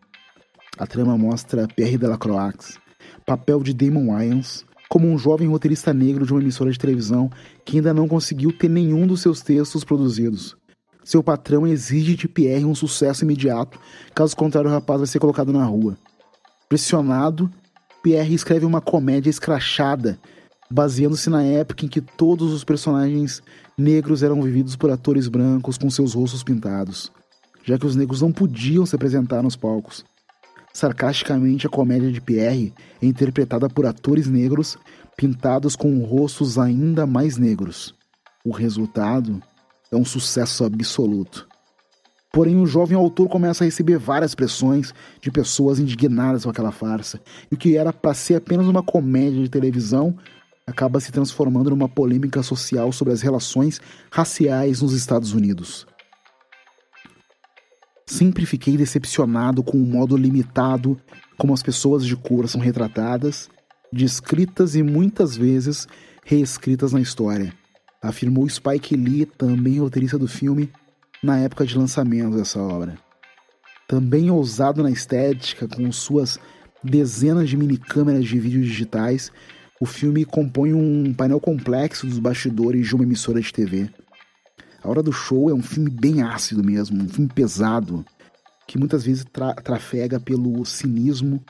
A 0.77 0.87
trama 0.87 1.17
mostra 1.17 1.67
Pierre 1.67 1.97
Delacroix, 1.97 2.79
papel 3.25 3.61
de 3.61 3.73
Damon 3.73 4.07
Wayans, 4.07 4.65
como 4.87 5.09
um 5.09 5.17
jovem 5.17 5.49
roteirista 5.49 5.93
negro 5.93 6.25
de 6.25 6.31
uma 6.31 6.41
emissora 6.41 6.71
de 6.71 6.79
televisão 6.79 7.29
que 7.65 7.77
ainda 7.77 7.93
não 7.93 8.07
conseguiu 8.07 8.53
ter 8.53 8.69
nenhum 8.69 9.05
dos 9.05 9.21
seus 9.21 9.41
textos 9.41 9.83
produzidos. 9.83 10.55
Seu 11.03 11.21
patrão 11.21 11.67
exige 11.67 12.15
de 12.15 12.29
Pierre 12.29 12.63
um 12.63 12.75
sucesso 12.75 13.25
imediato, 13.25 13.77
caso 14.15 14.35
contrário 14.35 14.69
o 14.69 14.73
rapaz 14.73 14.99
vai 15.01 15.07
ser 15.07 15.19
colocado 15.19 15.51
na 15.51 15.65
rua. 15.65 15.97
Pressionado, 16.69 17.51
Pierre 18.01 18.33
escreve 18.33 18.65
uma 18.65 18.79
comédia 18.79 19.29
escrachada, 19.29 20.17
baseando-se 20.71 21.29
na 21.29 21.43
época 21.43 21.85
em 21.85 21.89
que 21.89 21.99
todos 21.99 22.53
os 22.53 22.63
personagens 22.63 23.41
negros 23.77 24.23
eram 24.23 24.41
vividos 24.41 24.75
por 24.75 24.89
atores 24.89 25.27
brancos 25.27 25.77
com 25.77 25.89
seus 25.89 26.13
rostos 26.13 26.43
pintados 26.43 27.11
já 27.67 27.77
que 27.77 27.85
os 27.85 27.97
negros 27.97 28.21
não 28.21 28.31
podiam 28.31 28.85
se 28.85 28.95
apresentar 28.95 29.43
nos 29.43 29.57
palcos. 29.57 30.05
Sarcasticamente, 30.73 31.67
a 31.67 31.69
comédia 31.69 32.09
de 32.09 32.21
Pierre 32.21 32.73
é 33.01 33.05
interpretada 33.05 33.67
por 33.67 33.85
atores 33.85 34.27
negros 34.27 34.77
pintados 35.17 35.75
com 35.75 36.01
rostos 36.03 36.57
ainda 36.57 37.05
mais 37.05 37.35
negros. 37.35 37.93
O 38.45 38.51
resultado 38.51 39.41
é 39.91 39.97
um 39.97 40.05
sucesso 40.05 40.63
absoluto. 40.63 41.45
Porém, 42.31 42.55
o 42.55 42.65
jovem 42.65 42.95
autor 42.95 43.27
começa 43.27 43.63
a 43.63 43.65
receber 43.65 43.97
várias 43.97 44.33
pressões 44.33 44.93
de 45.19 45.29
pessoas 45.29 45.79
indignadas 45.79 46.43
com 46.43 46.49
aquela 46.49 46.71
farsa, 46.71 47.19
e 47.51 47.55
o 47.55 47.57
que 47.57 47.75
era 47.75 47.91
para 47.91 48.13
ser 48.13 48.35
apenas 48.35 48.67
uma 48.67 48.83
comédia 48.83 49.41
de 49.41 49.49
televisão 49.49 50.15
acaba 50.67 50.99
se 50.99 51.11
transformando 51.13 51.69
numa 51.69 51.87
polêmica 51.87 52.43
social 52.43 52.91
sobre 52.91 53.13
as 53.13 53.21
relações 53.21 53.79
raciais 54.11 54.81
nos 54.81 54.91
Estados 54.91 55.31
Unidos. 55.31 55.87
Sempre 58.05 58.45
fiquei 58.45 58.75
decepcionado 58.75 59.63
com 59.63 59.77
o 59.77 59.85
modo 59.85 60.17
limitado 60.17 60.99
como 61.37 61.53
as 61.53 61.63
pessoas 61.63 62.05
de 62.05 62.15
cor 62.15 62.47
são 62.49 62.59
retratadas, 62.59 63.49
descritas 63.91 64.75
e 64.75 64.83
muitas 64.83 65.37
vezes 65.37 65.87
reescritas 66.25 66.91
na 66.91 66.99
história, 66.99 67.53
afirmou 68.01 68.47
Spike 68.49 68.95
Lee, 68.95 69.25
também 69.25 69.79
roteirista 69.79 70.17
do 70.17 70.27
filme, 70.27 70.69
na 71.23 71.39
época 71.39 71.65
de 71.65 71.77
lançamento 71.77 72.35
dessa 72.35 72.59
obra. 72.59 72.97
Também 73.87 74.29
ousado 74.29 74.83
na 74.83 74.91
estética, 74.91 75.67
com 75.67 75.89
suas 75.91 76.37
dezenas 76.83 77.49
de 77.49 77.55
minicâmeras 77.55 78.25
de 78.25 78.39
vídeo 78.39 78.61
digitais, 78.61 79.31
o 79.79 79.85
filme 79.85 80.25
compõe 80.25 80.73
um 80.73 81.13
painel 81.13 81.39
complexo 81.39 82.07
dos 82.07 82.19
bastidores 82.19 82.87
de 82.87 82.95
uma 82.95 83.03
emissora 83.03 83.39
de 83.39 83.53
TV. 83.53 83.89
A 84.83 84.89
Hora 84.89 85.03
do 85.03 85.11
Show 85.11 85.49
é 85.49 85.53
um 85.53 85.61
filme 85.61 85.89
bem 85.89 86.21
ácido 86.21 86.63
mesmo, 86.63 87.03
um 87.03 87.07
filme 87.09 87.29
pesado, 87.33 88.05
que 88.67 88.77
muitas 88.77 89.03
vezes 89.03 89.25
tra 89.31 89.53
trafega 89.53 90.19
pelo 90.19 90.65
cinismo, 90.65 91.43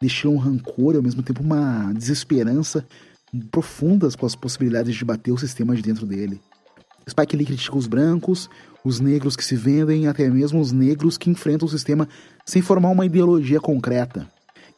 deixando 0.00 0.34
um 0.34 0.38
rancor 0.38 0.94
e 0.94 0.96
ao 0.96 1.02
mesmo 1.02 1.22
tempo 1.22 1.42
uma 1.42 1.92
desesperança 1.92 2.86
profundas 3.50 4.16
com 4.16 4.26
as 4.26 4.34
possibilidades 4.34 4.94
de 4.94 5.04
bater 5.04 5.32
o 5.32 5.38
sistema 5.38 5.76
de 5.76 5.82
dentro 5.82 6.06
dele. 6.06 6.40
Spike 7.08 7.36
Lee 7.36 7.46
critica 7.46 7.76
os 7.76 7.86
brancos, 7.86 8.48
os 8.84 9.00
negros 9.00 9.36
que 9.36 9.44
se 9.44 9.56
vendem, 9.56 10.06
até 10.06 10.28
mesmo 10.28 10.60
os 10.60 10.72
negros 10.72 11.16
que 11.16 11.30
enfrentam 11.30 11.66
o 11.66 11.70
sistema 11.70 12.08
sem 12.44 12.62
formar 12.62 12.90
uma 12.90 13.06
ideologia 13.06 13.60
concreta. 13.60 14.28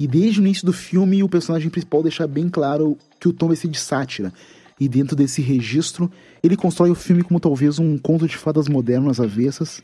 E 0.00 0.06
desde 0.06 0.40
o 0.40 0.42
início 0.42 0.64
do 0.64 0.72
filme, 0.72 1.22
o 1.22 1.28
personagem 1.28 1.68
principal 1.68 2.02
deixa 2.02 2.26
bem 2.26 2.48
claro 2.48 2.96
que 3.20 3.28
o 3.28 3.34
tom 3.34 3.48
vai 3.48 3.56
ser 3.56 3.68
de 3.68 3.78
sátira, 3.78 4.32
e 4.80 4.88
dentro 4.88 5.14
desse 5.14 5.42
registro, 5.42 6.10
ele 6.42 6.56
constrói 6.56 6.90
o 6.90 6.94
filme 6.94 7.22
como 7.22 7.38
talvez 7.38 7.78
um 7.78 7.98
conto 7.98 8.26
de 8.26 8.34
fadas 8.34 8.66
moderno 8.66 9.10
às 9.10 9.20
avessas, 9.20 9.82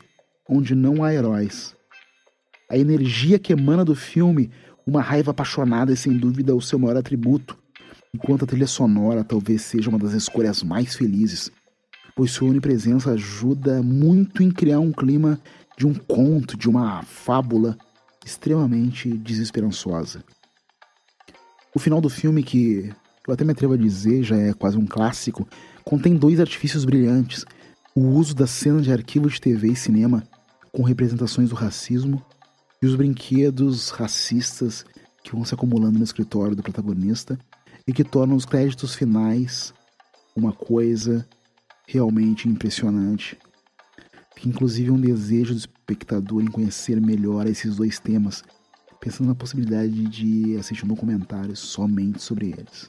onde 0.49 0.73
não 0.73 1.03
há 1.03 1.13
heróis. 1.13 1.75
A 2.67 2.75
energia 2.75 3.37
que 3.37 3.53
emana 3.53 3.85
do 3.85 3.93
filme, 3.93 4.49
uma 4.87 5.03
raiva 5.03 5.29
apaixonada, 5.29 5.93
é 5.93 5.95
sem 5.95 6.17
dúvida 6.17 6.55
o 6.55 6.61
seu 6.63 6.79
maior 6.79 6.97
atributo, 6.97 7.55
enquanto 8.11 8.43
a 8.43 8.47
trilha 8.47 8.65
sonora 8.65 9.23
talvez 9.23 9.61
seja 9.61 9.87
uma 9.87 9.99
das 9.99 10.13
escolhas 10.13 10.63
mais 10.63 10.95
felizes, 10.95 11.51
pois 12.15 12.31
sua 12.31 12.49
onipresença 12.49 13.11
ajuda 13.11 13.83
muito 13.83 14.41
em 14.41 14.49
criar 14.49 14.79
um 14.79 14.91
clima 14.91 15.39
de 15.77 15.85
um 15.85 15.93
conto, 15.93 16.57
de 16.57 16.67
uma 16.67 17.03
fábula 17.03 17.77
extremamente 18.27 19.09
desesperançosa. 19.09 20.23
O 21.73 21.79
final 21.79 22.01
do 22.01 22.09
filme, 22.09 22.43
que 22.43 22.93
eu 23.25 23.33
até 23.33 23.45
me 23.45 23.51
atrevo 23.51 23.73
a 23.73 23.77
dizer, 23.77 24.23
já 24.23 24.35
é 24.35 24.53
quase 24.53 24.77
um 24.77 24.85
clássico, 24.85 25.47
contém 25.83 26.15
dois 26.15 26.39
artifícios 26.39 26.83
brilhantes. 26.83 27.45
o 27.95 28.01
uso 28.01 28.35
das 28.35 28.51
cenas 28.51 28.83
de 28.83 28.91
arquivo 28.91 29.27
de 29.27 29.41
TV 29.41 29.69
e 29.69 29.75
cinema 29.75 30.23
com 30.71 30.83
representações 30.83 31.49
do 31.49 31.55
racismo 31.55 32.23
e 32.79 32.85
os 32.85 32.93
brinquedos 32.93 33.89
racistas 33.89 34.85
que 35.23 35.31
vão 35.31 35.43
se 35.43 35.55
acumulando 35.55 35.97
no 35.97 36.03
escritório 36.03 36.55
do 36.55 36.61
protagonista 36.61 37.39
e 37.87 37.93
que 37.93 38.03
tornam 38.03 38.35
os 38.35 38.45
créditos 38.45 38.93
finais 38.93 39.73
uma 40.35 40.53
coisa 40.53 41.27
realmente 41.87 42.47
impressionante. 42.47 43.35
Que 44.37 44.47
inclusive 44.47 44.91
um 44.91 45.01
desejo 45.01 45.55
do 45.55 45.57
espectador 45.57 46.43
em 46.43 46.45
conhecer 46.45 47.01
melhor 47.01 47.47
esses 47.47 47.75
dois 47.75 47.99
temas, 47.99 48.43
pensando 48.99 49.27
na 49.29 49.35
possibilidade 49.35 50.07
de 50.07 50.55
assistir 50.57 50.85
um 50.85 50.89
documentário 50.89 51.55
somente 51.55 52.21
sobre 52.21 52.51
eles. 52.51 52.87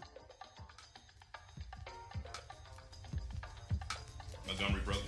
Montgomery 4.46 4.82
Brogan. 4.84 5.00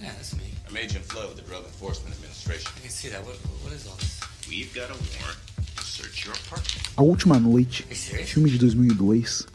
Yeah, 0.00 0.14
that's 0.14 0.34
me. 0.34 0.44
I'm 0.66 0.76
Agent 0.78 1.04
Flo 1.04 1.28
with 1.28 1.36
the 1.36 1.42
Drug 1.42 1.64
Enforcement 1.66 2.14
Administration. 2.16 2.72
I 2.78 2.80
can 2.80 2.90
see 2.90 3.10
that. 3.10 3.20
What, 3.26 3.36
what 3.62 3.74
is 3.74 3.86
all 3.86 3.96
this? 3.96 4.18
We've 4.48 4.72
got 4.74 4.88
a 4.88 4.94
warrant 4.94 5.38
to 5.76 5.84
search 5.84 6.24
your 6.24 6.34
apartment. 6.34 6.88
A 6.96 7.02
Última 7.02 7.38
Noite, 7.38 7.82
filme 8.24 8.50
de 8.50 8.56
2002, 8.56 9.46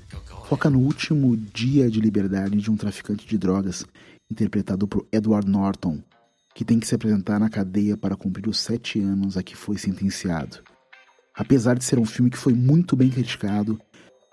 foca 0.47 0.69
no 0.69 0.79
último 0.79 1.36
dia 1.36 1.89
de 1.89 1.99
liberdade 1.99 2.58
de 2.58 2.69
um 2.69 2.77
traficante 2.77 3.25
de 3.25 3.38
drogas, 3.39 3.84
interpretado 4.30 4.88
por 4.88 5.08
Edward 5.12 5.50
Norton, 5.50 6.02
que 6.54 6.66
tem 6.66 6.80
que 6.80 6.88
se 6.88 6.96
apresentar 6.96 7.40
na 7.40 7.50
cadeia 7.50 7.98
para 7.98 8.16
cumprir 8.16 8.48
os 8.48 8.60
sete 8.60 9.00
anos 9.00 9.38
a 9.38 9.44
que 9.44 9.56
foi 9.56 9.78
sentenciado. 9.78 10.64
Apesar 11.36 11.78
de 11.78 11.84
ser 11.84 12.00
um 12.00 12.06
filme 12.06 12.30
que 12.30 12.38
foi 12.38 12.54
muito 12.54 12.96
bem 12.96 13.10
criticado, 13.10 13.80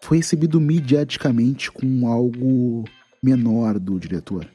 foi 0.03 0.19
recebido 0.19 0.61
mediaticamente 0.61 1.71
com 1.71 2.07
algo 2.07 2.85
menor 3.23 3.79
do 3.79 3.99
diretor. 3.99 4.49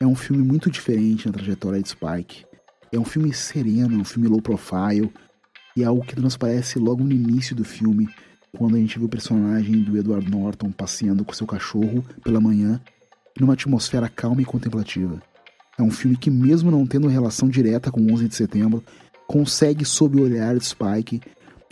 É 0.00 0.06
um 0.06 0.14
filme 0.14 0.42
muito 0.42 0.70
diferente 0.70 1.26
na 1.26 1.32
trajetória 1.32 1.82
de 1.82 1.88
Spike. 1.88 2.44
É 2.92 2.98
um 2.98 3.04
filme 3.04 3.32
sereno, 3.32 3.98
um 3.98 4.04
filme 4.04 4.28
low 4.28 4.40
profile, 4.40 5.12
e 5.76 5.82
é 5.82 5.86
algo 5.86 6.04
que 6.04 6.16
transparece 6.16 6.78
logo 6.78 7.04
no 7.04 7.12
início 7.12 7.54
do 7.54 7.64
filme, 7.64 8.08
quando 8.56 8.76
a 8.76 8.78
gente 8.78 8.98
vê 8.98 9.04
o 9.04 9.08
personagem 9.08 9.82
do 9.82 9.96
Edward 9.96 10.30
Norton 10.30 10.72
passeando 10.72 11.24
com 11.24 11.34
seu 11.34 11.46
cachorro 11.46 12.02
pela 12.22 12.40
manhã, 12.40 12.80
numa 13.38 13.54
atmosfera 13.54 14.08
calma 14.08 14.42
e 14.42 14.44
contemplativa. 14.44 15.20
É 15.78 15.82
um 15.82 15.90
filme 15.90 16.16
que, 16.16 16.30
mesmo 16.30 16.70
não 16.70 16.86
tendo 16.86 17.08
relação 17.08 17.48
direta 17.48 17.90
com 17.90 18.00
11 18.12 18.28
de 18.28 18.34
setembro, 18.34 18.82
consegue, 19.26 19.84
sob 19.84 20.18
o 20.18 20.24
olhar 20.24 20.56
de 20.56 20.64
Spike, 20.64 21.20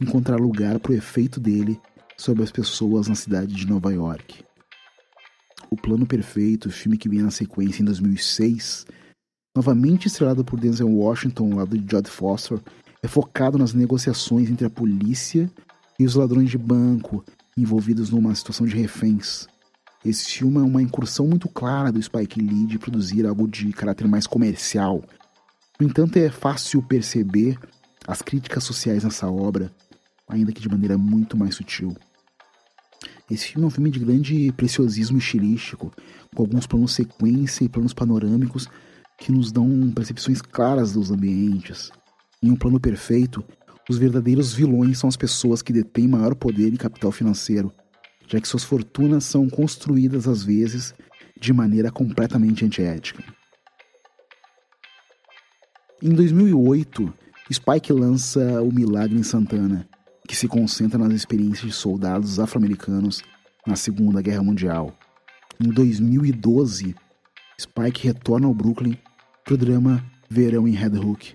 encontrar 0.00 0.36
lugar 0.36 0.78
para 0.78 0.92
o 0.92 0.94
efeito 0.94 1.40
dele 1.40 1.80
sobre 2.16 2.42
as 2.42 2.50
pessoas 2.50 3.08
na 3.08 3.14
cidade 3.14 3.54
de 3.54 3.66
Nova 3.66 3.92
York. 3.92 4.44
O 5.70 5.76
Plano 5.76 6.06
Perfeito, 6.06 6.70
filme 6.70 6.98
que 6.98 7.08
vem 7.08 7.22
na 7.22 7.30
sequência 7.30 7.82
em 7.82 7.84
2006, 7.84 8.86
novamente 9.56 10.06
estrelado 10.06 10.44
por 10.44 10.60
Denzel 10.60 10.88
Washington 10.88 11.52
ao 11.52 11.58
lado 11.58 11.78
de 11.78 11.90
Jodie 11.90 12.10
Foster, 12.10 12.60
é 13.02 13.08
focado 13.08 13.58
nas 13.58 13.72
negociações 13.72 14.50
entre 14.50 14.66
a 14.66 14.70
polícia 14.70 15.50
e 15.98 16.04
os 16.04 16.14
ladrões 16.14 16.50
de 16.50 16.58
banco 16.58 17.24
envolvidos 17.56 18.10
numa 18.10 18.34
situação 18.34 18.66
de 18.66 18.76
reféns. 18.76 19.46
Esse 20.04 20.26
filme 20.26 20.58
é 20.58 20.62
uma 20.62 20.82
incursão 20.82 21.26
muito 21.26 21.48
clara 21.48 21.90
do 21.90 22.02
Spike 22.02 22.38
Lee 22.38 22.66
de 22.66 22.78
produzir 22.78 23.26
algo 23.26 23.48
de 23.48 23.72
caráter 23.72 24.06
mais 24.06 24.26
comercial. 24.26 25.02
No 25.80 25.86
entanto, 25.86 26.18
é 26.18 26.30
fácil 26.30 26.82
perceber 26.82 27.58
as 28.06 28.20
críticas 28.20 28.64
sociais 28.64 29.02
nessa 29.02 29.30
obra, 29.30 29.72
ainda 30.28 30.52
que 30.52 30.60
de 30.60 30.68
maneira 30.68 30.98
muito 30.98 31.38
mais 31.38 31.54
sutil. 31.54 31.96
Esse 33.30 33.46
filme 33.46 33.64
é 33.64 33.66
um 33.66 33.70
filme 33.70 33.90
de 33.90 33.98
grande 33.98 34.52
preciosismo 34.52 35.16
estilístico, 35.16 35.90
com 36.34 36.42
alguns 36.42 36.66
planos 36.66 36.92
sequência 36.92 37.64
e 37.64 37.68
planos 37.68 37.94
panorâmicos 37.94 38.68
que 39.18 39.32
nos 39.32 39.50
dão 39.50 39.90
percepções 39.94 40.42
claras 40.42 40.92
dos 40.92 41.10
ambientes. 41.10 41.90
Em 42.42 42.50
um 42.50 42.56
plano 42.56 42.78
perfeito, 42.78 43.42
os 43.88 43.96
verdadeiros 43.96 44.52
vilões 44.52 44.98
são 44.98 45.08
as 45.08 45.16
pessoas 45.16 45.62
que 45.62 45.72
detêm 45.72 46.06
maior 46.06 46.34
poder 46.34 46.74
e 46.74 46.76
capital 46.76 47.10
financeiro, 47.10 47.72
já 48.26 48.40
que 48.40 48.48
suas 48.48 48.64
fortunas 48.64 49.24
são 49.24 49.48
construídas 49.48 50.26
às 50.26 50.42
vezes 50.42 50.94
de 51.40 51.52
maneira 51.52 51.90
completamente 51.90 52.64
antiética. 52.64 53.22
Em 56.02 56.10
2008, 56.10 57.12
Spike 57.52 57.92
lança 57.92 58.62
O 58.62 58.72
Milagre 58.72 59.18
em 59.18 59.22
Santana, 59.22 59.88
que 60.26 60.36
se 60.36 60.48
concentra 60.48 60.98
nas 60.98 61.12
experiências 61.12 61.66
de 61.66 61.72
soldados 61.72 62.40
afro-americanos 62.40 63.22
na 63.66 63.76
Segunda 63.76 64.22
Guerra 64.22 64.42
Mundial. 64.42 64.96
Em 65.60 65.68
2012, 65.68 66.94
Spike 67.60 68.06
retorna 68.06 68.46
ao 68.46 68.54
Brooklyn 68.54 68.96
para 69.44 69.54
o 69.54 69.58
drama 69.58 70.04
Verão 70.28 70.66
em 70.66 70.72
Red 70.72 70.98
Hook, 70.98 71.34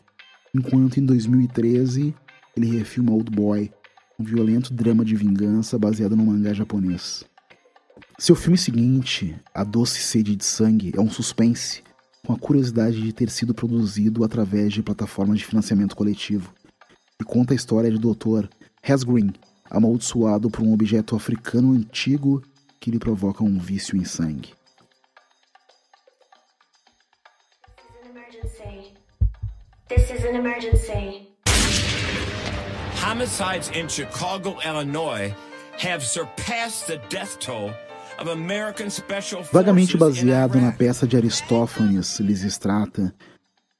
enquanto 0.54 1.00
em 1.00 1.06
2013 1.06 2.14
ele 2.58 2.78
refilma 2.78 3.12
Old 3.12 3.32
Boy, 3.32 3.72
um 4.20 4.24
violento 4.24 4.74
drama 4.74 5.06
de 5.06 5.16
vingança 5.16 5.80
baseado 5.80 6.16
no 6.16 6.26
mangá 6.26 6.54
japonês. 6.54 7.24
Seu 8.18 8.36
filme 8.36 8.58
seguinte, 8.58 9.40
A 9.54 9.64
Doce 9.64 10.02
Sede 10.02 10.36
de 10.36 10.44
Sangue, 10.44 10.92
é 10.94 11.00
um 11.00 11.10
suspense, 11.10 11.82
com 12.26 12.34
a 12.34 12.38
curiosidade 12.38 13.02
de 13.02 13.14
ter 13.14 13.30
sido 13.30 13.54
produzido 13.54 14.26
através 14.26 14.74
de 14.74 14.84
plataformas 14.84 15.40
de 15.40 15.46
financiamento 15.46 15.96
coletivo, 15.96 16.54
e 17.20 17.24
conta 17.24 17.54
a 17.54 17.56
história 17.56 17.90
de 17.90 17.98
Dr. 17.98 18.50
Hasgreen, 18.84 19.32
amaldiçoado 19.70 20.50
por 20.50 20.64
um 20.64 20.74
objeto 20.74 21.16
africano 21.16 21.72
antigo 21.72 22.44
que 22.82 22.92
lhe 22.92 23.00
provoca 23.00 23.42
um 23.42 23.58
vício 23.58 23.96
em 23.98 24.04
sangue. 24.04 24.54
This 29.88 30.12
is 30.12 30.24
an 30.24 30.36
emergency. 30.36 31.29
Homicides 33.02 33.72
in 33.74 33.88
Chicago, 33.88 34.58
Illinois 34.64 35.34
have 35.78 36.04
surpassed 36.04 36.88
the 36.88 36.98
death 37.08 37.40
toll 37.40 37.72
of 38.20 38.30
American 38.30 38.90
Special 38.90 39.42
Vagamente 39.54 39.98
baseado 39.98 40.60
na 40.60 40.74
peça 40.74 41.08
de 41.08 41.16
Aristófanes 41.16 42.20
Lisistrata, 42.20 43.16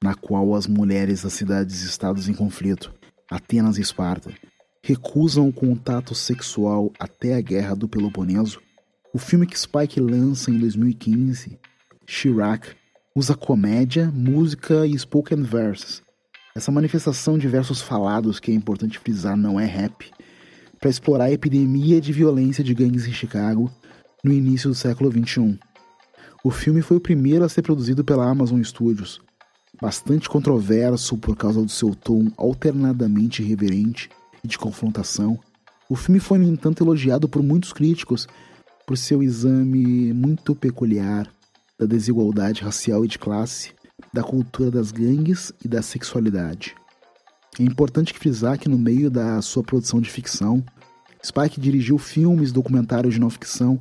na 0.02 0.14
qual 0.14 0.54
as 0.54 0.66
mulheres 0.66 1.22
das 1.22 1.34
cidades-estados 1.34 2.30
em 2.30 2.34
conflito, 2.34 2.92
Atenas 3.30 3.76
e 3.76 3.82
Esparta, 3.82 4.32
recusam 4.82 5.46
o 5.46 5.52
contato 5.52 6.14
sexual 6.14 6.90
até 6.98 7.34
a 7.34 7.42
Guerra 7.42 7.76
do 7.76 7.86
Peloponeso, 7.86 8.58
o 9.12 9.18
filme 9.18 9.46
que 9.46 9.58
Spike 9.58 10.00
lança 10.00 10.50
em 10.50 10.58
2015, 10.58 11.58
Chirac, 12.06 12.68
usa 13.14 13.36
comédia, 13.36 14.10
música 14.10 14.86
e 14.86 14.98
spoken 14.98 15.42
verse. 15.42 16.00
Essa 16.54 16.72
manifestação 16.72 17.38
de 17.38 17.46
versos 17.46 17.80
falados, 17.80 18.40
que 18.40 18.50
é 18.50 18.54
importante 18.54 18.98
frisar, 18.98 19.36
não 19.36 19.58
é 19.58 19.64
rap, 19.64 20.10
para 20.80 20.90
explorar 20.90 21.26
a 21.26 21.32
epidemia 21.32 22.00
de 22.00 22.12
violência 22.12 22.64
de 22.64 22.74
gangues 22.74 23.06
em 23.06 23.12
Chicago 23.12 23.70
no 24.24 24.32
início 24.32 24.68
do 24.68 24.74
século 24.74 25.12
XXI. 25.12 25.58
O 26.42 26.50
filme 26.50 26.82
foi 26.82 26.96
o 26.96 27.00
primeiro 27.00 27.44
a 27.44 27.48
ser 27.48 27.62
produzido 27.62 28.02
pela 28.02 28.28
Amazon 28.28 28.60
Studios, 28.62 29.20
bastante 29.80 30.28
controverso 30.28 31.16
por 31.16 31.36
causa 31.36 31.62
do 31.62 31.68
seu 31.68 31.94
tom 31.94 32.30
alternadamente 32.36 33.42
irreverente 33.42 34.10
e 34.42 34.48
de 34.48 34.58
confrontação. 34.58 35.38
O 35.88 35.94
filme 35.94 36.18
foi, 36.18 36.38
no 36.38 36.48
entanto, 36.48 36.82
elogiado 36.82 37.28
por 37.28 37.42
muitos 37.42 37.72
críticos 37.72 38.26
por 38.86 38.98
seu 38.98 39.22
exame 39.22 40.12
muito 40.12 40.54
peculiar 40.54 41.30
da 41.78 41.86
desigualdade 41.86 42.62
racial 42.62 43.04
e 43.04 43.08
de 43.08 43.18
classe, 43.18 43.72
da 44.12 44.22
cultura 44.22 44.70
das 44.70 44.90
gangues 44.90 45.52
e 45.64 45.68
da 45.68 45.82
sexualidade. 45.82 46.74
É 47.58 47.62
importante 47.62 48.12
frisar 48.12 48.58
que, 48.58 48.68
no 48.68 48.78
meio 48.78 49.10
da 49.10 49.40
sua 49.42 49.62
produção 49.62 50.00
de 50.00 50.10
ficção, 50.10 50.64
Spike 51.24 51.60
dirigiu 51.60 51.98
filmes 51.98 52.52
documentários 52.52 53.14
de 53.14 53.20
não 53.20 53.28
ficção, 53.28 53.78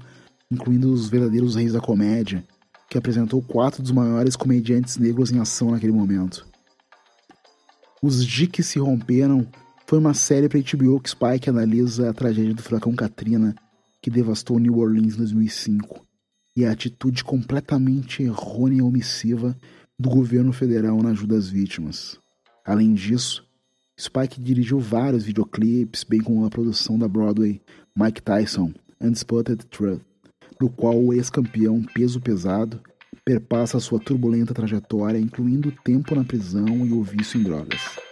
incluindo 0.51 0.91
Os 0.91 1.07
Verdadeiros 1.07 1.55
Reis 1.55 1.73
da 1.73 1.79
Comédia, 1.79 2.43
que 2.89 2.97
apresentou 2.97 3.41
quatro 3.41 3.81
dos 3.81 3.91
maiores 3.91 4.35
comediantes 4.35 4.97
negros 4.97 5.31
em 5.31 5.39
ação 5.39 5.71
naquele 5.71 5.93
momento. 5.93 6.45
Os 8.01 8.25
Diques 8.25 8.65
se 8.65 8.79
romperam 8.79 9.47
foi 9.85 9.97
uma 9.97 10.13
série 10.13 10.47
para 10.47 10.59
HBO 10.59 10.99
que 10.99 11.09
Spike 11.09 11.49
analisa 11.49 12.09
a 12.09 12.13
tragédia 12.13 12.53
do 12.53 12.61
furacão 12.61 12.95
Katrina 12.95 13.55
que 14.01 14.09
devastou 14.09 14.59
New 14.59 14.77
Orleans 14.77 15.15
em 15.15 15.17
2005 15.17 16.05
e 16.55 16.63
a 16.63 16.71
atitude 16.71 17.23
completamente 17.23 18.21
errônea 18.21 18.77
e 18.77 18.81
omissiva 18.81 19.57
do 19.99 20.09
governo 20.09 20.53
federal 20.53 21.03
na 21.03 21.09
ajuda 21.09 21.35
às 21.35 21.49
vítimas. 21.49 22.17
Além 22.65 22.93
disso, 22.93 23.45
Spike 23.99 24.39
dirigiu 24.39 24.79
vários 24.79 25.25
videoclipes, 25.25 26.05
bem 26.05 26.21
como 26.21 26.45
a 26.45 26.49
produção 26.49 26.97
da 26.97 27.07
Broadway 27.07 27.61
Mike 27.93 28.21
Tyson, 28.21 28.71
Unspotted 29.01 29.65
Truth, 29.65 30.01
no 30.59 30.69
qual 30.69 30.97
o 30.97 31.13
ex-campeão 31.13 31.83
peso 31.93 32.21
pesado 32.21 32.81
perpassa 33.25 33.79
sua 33.79 33.99
turbulenta 33.99 34.53
trajetória, 34.53 35.19
incluindo 35.19 35.69
o 35.69 35.75
tempo 35.83 36.15
na 36.15 36.23
prisão 36.23 36.85
e 36.85 36.93
o 36.93 37.03
vício 37.03 37.39
em 37.39 37.43
drogas. 37.43 38.08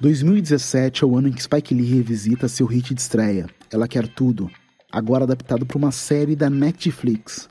2017 0.00 1.02
é 1.02 1.06
o 1.06 1.16
ano 1.16 1.26
em 1.26 1.32
que 1.32 1.42
Spike 1.42 1.74
Lee 1.74 1.96
revisita 1.96 2.46
seu 2.46 2.66
hit 2.66 2.94
de 2.94 3.00
estreia, 3.00 3.46
Ela 3.72 3.88
Quer 3.88 4.06
Tudo, 4.06 4.48
agora 4.92 5.24
adaptado 5.24 5.66
para 5.66 5.76
uma 5.76 5.90
série 5.90 6.36
da 6.36 6.48
Netflix. 6.48 7.48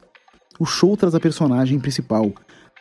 O 0.57 0.65
show 0.65 0.95
traz 0.95 1.13
a 1.13 1.19
personagem 1.19 1.77
principal, 1.77 2.31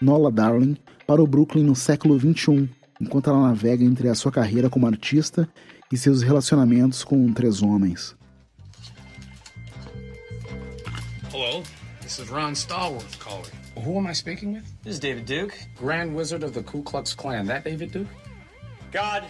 Nola 0.00 0.30
Darling, 0.30 0.76
para 1.04 1.20
o 1.20 1.26
Brooklyn 1.26 1.64
no 1.64 1.74
século 1.74 2.16
XXI, 2.16 2.70
enquanto 3.00 3.28
ela 3.28 3.48
navega 3.48 3.84
entre 3.84 4.08
a 4.08 4.14
sua 4.14 4.30
carreira 4.30 4.70
como 4.70 4.86
artista 4.86 5.48
e 5.92 5.96
seus 5.96 6.22
relacionamentos 6.22 7.02
com 7.02 7.32
três 7.32 7.60
homens. 7.60 8.14
Hello, 11.32 11.64
this 12.02 12.20
is 12.20 12.28
Ron 12.28 12.52
Stallworth 12.52 13.18
calling. 13.18 13.50
Who 13.74 13.98
am 13.98 14.06
I 14.06 14.14
speaking 14.14 14.54
with? 14.54 14.64
This 14.84 14.94
is 14.94 15.00
David 15.00 15.24
Duke. 15.26 15.54
Grand 15.78 16.14
Wizard 16.14 16.44
of 16.44 16.52
the 16.52 16.62
Ku 16.62 16.82
Klux 16.82 17.14
Klan. 17.14 17.46
That 17.46 17.64
David 17.64 17.90
Duke? 17.90 18.08
God, 18.90 19.24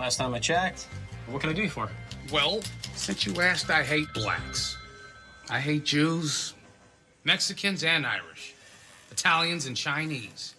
last 0.00 0.16
time 0.16 0.34
I 0.34 0.38
checked. 0.38 0.88
What 1.28 1.42
can 1.42 1.50
I 1.50 1.52
do 1.52 1.62
you 1.62 1.68
for? 1.68 1.90
Well, 2.32 2.62
since 2.94 3.26
you 3.26 3.38
asked, 3.40 3.70
I 3.70 3.82
hate 3.82 4.08
blacks. 4.14 4.78
I 5.50 5.60
hate 5.60 5.84
Jews, 5.84 6.54
Mexicans, 7.24 7.84
and 7.84 8.06
Irish, 8.06 8.54
Italians, 9.10 9.66
and 9.66 9.76
Chinese. 9.76 10.54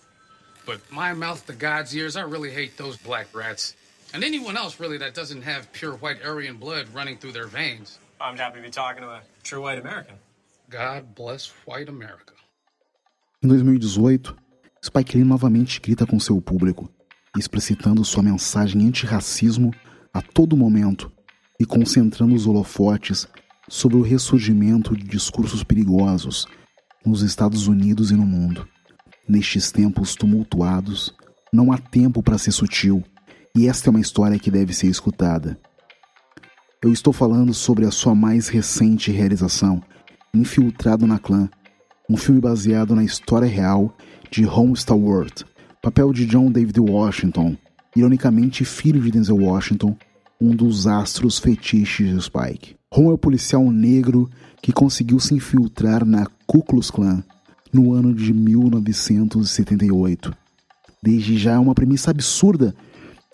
But 0.65 0.80
my 0.91 1.13
mouth 1.13 1.45
to 1.47 1.54
God's 1.54 1.95
ears, 1.95 2.15
I 2.15 2.21
really 2.21 2.51
hate 2.51 2.77
those 2.77 2.97
black 2.97 3.27
rats. 3.34 3.75
And 4.13 4.23
anyone 4.23 4.58
else, 4.58 4.80
really, 4.80 4.99
that 4.99 5.15
doesn't 5.15 5.41
have 5.41 5.71
pure 5.73 5.95
white 5.95 6.23
Aryan 6.23 6.58
blood 6.58 6.86
running 6.93 7.17
through 7.17 7.32
their 7.32 7.47
veins. 7.47 7.97
I'm 8.19 8.38
happy 8.38 8.58
to 8.58 8.63
be 8.63 8.69
talking 8.69 9.01
to 9.01 9.10
a 9.10 9.21
true 9.41 9.63
white 9.63 9.80
American. 9.80 10.15
God 10.69 11.15
bless 11.15 11.51
white 11.65 11.89
America. 11.89 12.34
Em 13.43 13.47
2018, 13.47 14.36
Spike 14.84 15.17
Lee 15.17 15.23
novamente 15.23 15.80
grita 15.82 16.06
com 16.06 16.19
seu 16.19 16.39
público, 16.39 16.88
explicitando 17.38 18.04
sua 18.04 18.24
mensagem 18.24 18.88
antirracismo 18.88 19.74
a 20.13 20.22
todo 20.22 20.58
momento 20.58 21.12
e 21.60 21.65
concentrando 21.65 22.36
os 22.36 22.46
holofotes 22.46 23.28
sobre 23.70 23.98
o 23.98 24.02
ressurgimento 24.02 24.96
de 24.96 25.04
discursos 25.04 25.63
perigosos 25.63 26.46
nos 27.06 27.22
Estados 27.22 27.67
Unidos 27.67 28.12
e 28.12 28.15
no 28.15 28.26
mundo. 28.26 28.67
Nestes 29.28 29.72
tempos 29.72 30.15
tumultuados, 30.15 31.13
não 31.54 31.72
há 31.72 31.78
tempo 31.78 32.22
para 32.22 32.38
ser 32.38 32.52
sutil, 32.52 33.04
e 33.56 33.67
esta 33.67 33.89
é 33.89 33.91
uma 33.91 34.02
história 34.02 34.39
que 34.39 34.52
deve 34.52 34.74
ser 34.74 34.88
escutada. 34.88 35.60
Eu 36.84 36.91
estou 36.91 37.13
falando 37.13 37.54
sobre 37.54 37.86
a 37.86 37.91
sua 37.91 38.15
mais 38.15 38.48
recente 38.48 39.12
realização, 39.12 39.82
Infiltrado 40.34 41.06
na 41.06 41.20
Clã, 41.20 41.50
um 42.10 42.17
filme 42.17 42.41
baseado 42.41 42.96
na 42.96 43.04
história 43.04 43.48
real 43.48 43.96
de 44.30 44.44
Ron 44.44 44.74
Stallworth, 44.74 45.46
papel 45.82 46.13
de 46.13 46.28
John 46.28 46.52
David 46.52 46.80
Washington, 46.80 47.58
ironicamente 47.96 48.63
filho 48.63 49.02
de 49.02 49.10
Denzel 49.10 49.38
Washington, 49.38 49.98
um 50.39 50.56
dos 50.56 50.86
astros 50.86 51.39
fetiches 51.39 52.13
de 52.13 52.22
Spike. 52.22 52.76
Ron 52.94 53.10
é 53.10 53.13
o 53.13 53.17
policial 53.17 53.72
negro 53.72 54.30
que 54.62 54.72
conseguiu 54.72 55.20
se 55.20 55.34
infiltrar 55.34 56.06
na 56.06 56.28
Ku 56.46 56.62
Klux 56.62 56.91
Klan 56.91 57.24
no 57.74 57.94
ano 57.94 58.13
de 58.13 58.32
1978. 58.32 60.32
Desde 61.02 61.36
já 61.38 61.54
é 61.54 61.60
uma 61.60 61.74
premissa 61.74 62.12
absurda, 62.12 62.76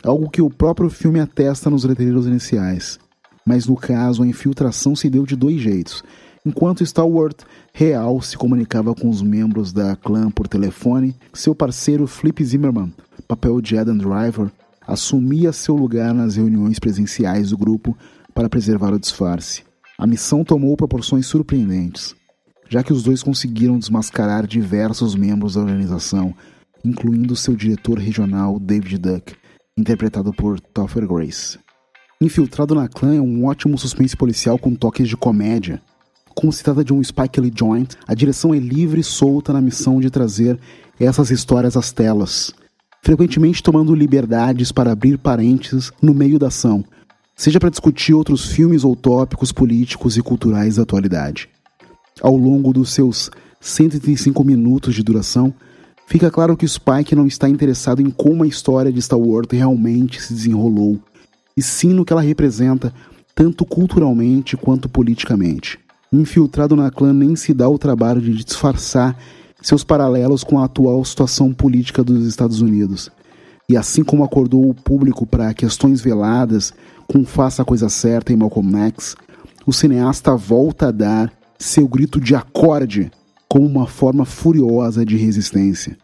algo 0.04 0.30
que 0.30 0.42
o 0.42 0.50
próprio 0.50 0.90
filme 0.90 1.20
atesta 1.20 1.70
nos 1.70 1.84
letreiros 1.84 2.26
iniciais. 2.28 2.98
Mas 3.46 3.68
no 3.68 3.76
caso, 3.76 4.24
a 4.24 4.28
infiltração 4.28 4.96
se 4.96 5.10
deu 5.10 5.26
de 5.26 5.36
dois 5.36 5.60
jeitos. 5.60 6.02
Enquanto 6.48 6.82
Stalwart 6.82 7.44
real 7.74 8.22
se 8.22 8.38
comunicava 8.38 8.96
com 8.96 9.10
os 9.10 9.22
membros 9.22 9.74
da 9.74 9.98
clã 9.98 10.32
por 10.32 10.48
telefone, 10.48 11.14
seu 11.34 11.54
parceiro 11.54 12.08
Flip 12.08 12.42
Zimmerman, 12.42 12.94
papel 13.28 13.60
de 13.60 13.78
Adam 13.78 13.98
Driver, 13.98 14.50
assumia 14.88 15.52
seu 15.52 15.76
lugar 15.76 16.14
nas 16.14 16.38
reuniões 16.38 16.80
presenciais 16.80 17.50
do 17.50 17.58
grupo 17.58 17.98
para 18.34 18.48
preservar 18.48 18.94
o 18.94 19.00
disfarce. 19.00 19.64
A 20.00 20.08
missão 20.08 20.46
tomou 20.46 20.78
proporções 20.78 21.26
surpreendentes, 21.26 22.16
já 22.70 22.82
que 22.82 22.94
os 22.94 23.04
dois 23.04 23.22
conseguiram 23.22 23.78
desmascarar 23.78 24.48
diversos 24.48 25.16
membros 25.16 25.56
da 25.56 25.60
organização, 25.60 26.34
incluindo 26.82 27.36
seu 27.36 27.58
diretor 27.58 28.00
regional 28.00 28.58
David 28.58 29.00
Duck, 29.00 29.36
interpretado 29.78 30.32
por 30.32 30.62
Topher 30.62 31.06
Grace. 31.06 31.60
Infiltrado 32.22 32.74
na 32.74 32.88
clã 32.88 33.18
é 33.18 33.22
um 33.22 33.46
ótimo 33.46 33.78
suspense 33.78 34.16
policial 34.16 34.58
com 34.58 34.74
toques 34.74 35.10
de 35.10 35.18
comédia. 35.18 35.82
Como 36.38 36.54
se 36.54 36.64
trata 36.64 36.84
de 36.84 36.94
um 36.94 37.04
Spike 37.04 37.42
Lee 37.42 37.52
joint, 37.52 37.96
a 38.08 38.14
direção 38.14 38.54
é 38.54 38.60
livre 38.60 39.02
e 39.02 39.04
solta 39.04 39.52
na 39.52 39.60
missão 39.60 40.00
de 40.00 40.12
trazer 40.12 40.60
essas 41.00 41.32
histórias 41.32 41.76
às 41.76 41.92
telas, 41.92 42.54
frequentemente 43.04 43.64
tomando 43.64 43.96
liberdades 43.96 44.72
para 44.72 44.92
abrir 44.92 45.18
parênteses 45.18 45.92
no 46.00 46.14
meio 46.14 46.38
da 46.38 46.50
ação, 46.50 46.86
seja 47.36 47.60
para 47.60 47.72
discutir 47.72 48.14
outros 48.14 48.46
filmes 48.46 48.84
ou 48.84 48.96
tópicos 48.96 49.52
políticos 49.52 50.16
e 50.16 50.22
culturais 50.22 50.76
da 50.76 50.84
atualidade. 50.84 51.50
Ao 52.22 52.38
longo 52.38 52.72
dos 52.72 52.94
seus 52.94 53.32
135 53.60 54.44
minutos 54.44 54.94
de 54.94 55.02
duração, 55.02 55.52
fica 56.06 56.30
claro 56.30 56.56
que 56.56 56.68
Spike 56.68 57.16
não 57.16 57.26
está 57.26 57.50
interessado 57.50 58.00
em 58.00 58.12
como 58.12 58.44
a 58.44 58.48
história 58.48 58.94
de 58.94 59.02
Star 59.02 59.18
Wars 59.18 59.48
realmente 59.52 60.22
se 60.22 60.36
desenrolou, 60.36 61.00
e 61.58 61.64
sim 61.64 61.96
no 61.96 62.06
que 62.06 62.14
ela 62.14 62.22
representa, 62.22 62.94
tanto 63.34 63.66
culturalmente 63.66 64.56
quanto 64.56 64.88
politicamente. 64.88 65.80
Infiltrado 66.12 66.76
na 66.76 66.90
clã 66.90 67.14
nem 67.14 67.36
se 67.36 67.54
dá 67.54 67.68
o 67.68 67.78
trabalho 67.78 68.22
de 68.22 68.34
disfarçar 68.34 69.18
seus 69.62 69.84
paralelos 69.84 70.44
com 70.44 70.60
a 70.60 70.66
atual 70.66 71.04
situação 71.04 71.54
política 71.54 72.04
dos 72.04 72.26
Estados 72.26 72.62
Unidos. 72.62 73.12
E 73.70 73.76
assim 73.76 74.04
como 74.04 74.24
acordou 74.24 74.70
o 74.70 74.74
público 74.74 75.26
para 75.26 75.54
questões 75.54 76.00
veladas 76.00 76.74
com 77.06 77.26
Faça 77.26 77.62
a 77.62 77.66
Coisa 77.66 77.90
Certa 77.90 78.32
em 78.32 78.38
Malcolm 78.38 78.78
X, 78.88 79.16
o 79.66 79.74
cineasta 79.74 80.36
volta 80.36 80.88
a 80.88 80.92
dar 80.92 81.34
seu 81.60 81.88
grito 81.88 82.22
de 82.22 82.36
acorde 82.36 83.12
como 83.50 83.66
uma 83.66 83.88
forma 83.88 84.24
furiosa 84.24 85.06
de 85.06 85.18
resistência. 85.18 85.98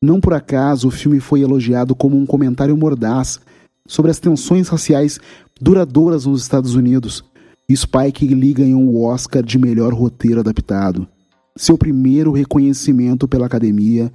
Não 0.00 0.20
por 0.20 0.34
acaso 0.34 0.88
o 0.88 0.90
filme 0.90 1.18
foi 1.18 1.40
elogiado 1.40 1.94
como 1.94 2.16
um 2.16 2.26
comentário 2.26 2.76
mordaz 2.76 3.40
sobre 3.88 4.10
as 4.10 4.20
tensões 4.20 4.68
raciais 4.68 5.18
duradouras 5.60 6.26
nos 6.26 6.42
Estados 6.42 6.74
Unidos. 6.74 7.24
E 7.68 7.76
Spike 7.76 8.32
Lee 8.32 8.54
ganhou 8.54 8.80
o 8.80 9.02
Oscar 9.04 9.42
de 9.42 9.58
melhor 9.58 9.92
roteiro 9.92 10.38
adaptado, 10.38 11.08
seu 11.56 11.76
primeiro 11.76 12.30
reconhecimento 12.30 13.26
pela 13.26 13.46
academia 13.46 14.12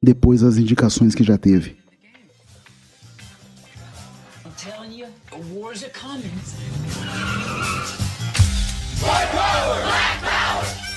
depois 0.00 0.42
das 0.42 0.56
indicações 0.56 1.12
que 1.12 1.24
já 1.24 1.36
teve. 1.36 1.76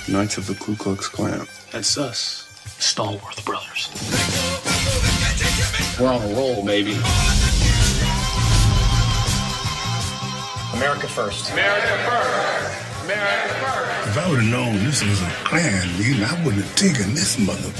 Knights 0.07 0.37
of 0.37 0.45
the 0.45 0.53
Ku 0.59 0.75
Klux 0.75 1.07
Klan. 1.07 1.47
That's 1.71 1.97
us, 1.97 2.47
Stallworth 2.79 3.43
Brothers. 3.43 3.89
We're 5.99 6.07
on 6.07 6.21
a 6.21 6.35
roll, 6.35 6.63
baby. 6.63 6.95
America 10.75 11.07
first. 11.07 11.51
America 11.53 11.97
first. 12.03 13.05
America 13.05 13.53
first. 13.63 14.07
If 14.09 14.17
I 14.17 14.29
would 14.29 14.41
have 14.41 14.51
known 14.51 14.73
this 14.83 15.01
was 15.03 15.21
a 15.21 15.31
Klan 15.45 15.87
meeting, 15.97 16.21
I 16.21 16.33
wouldn't 16.43 16.65
have 16.65 16.75
taken 16.75 17.15
this 17.15 17.39
mother. 17.39 17.71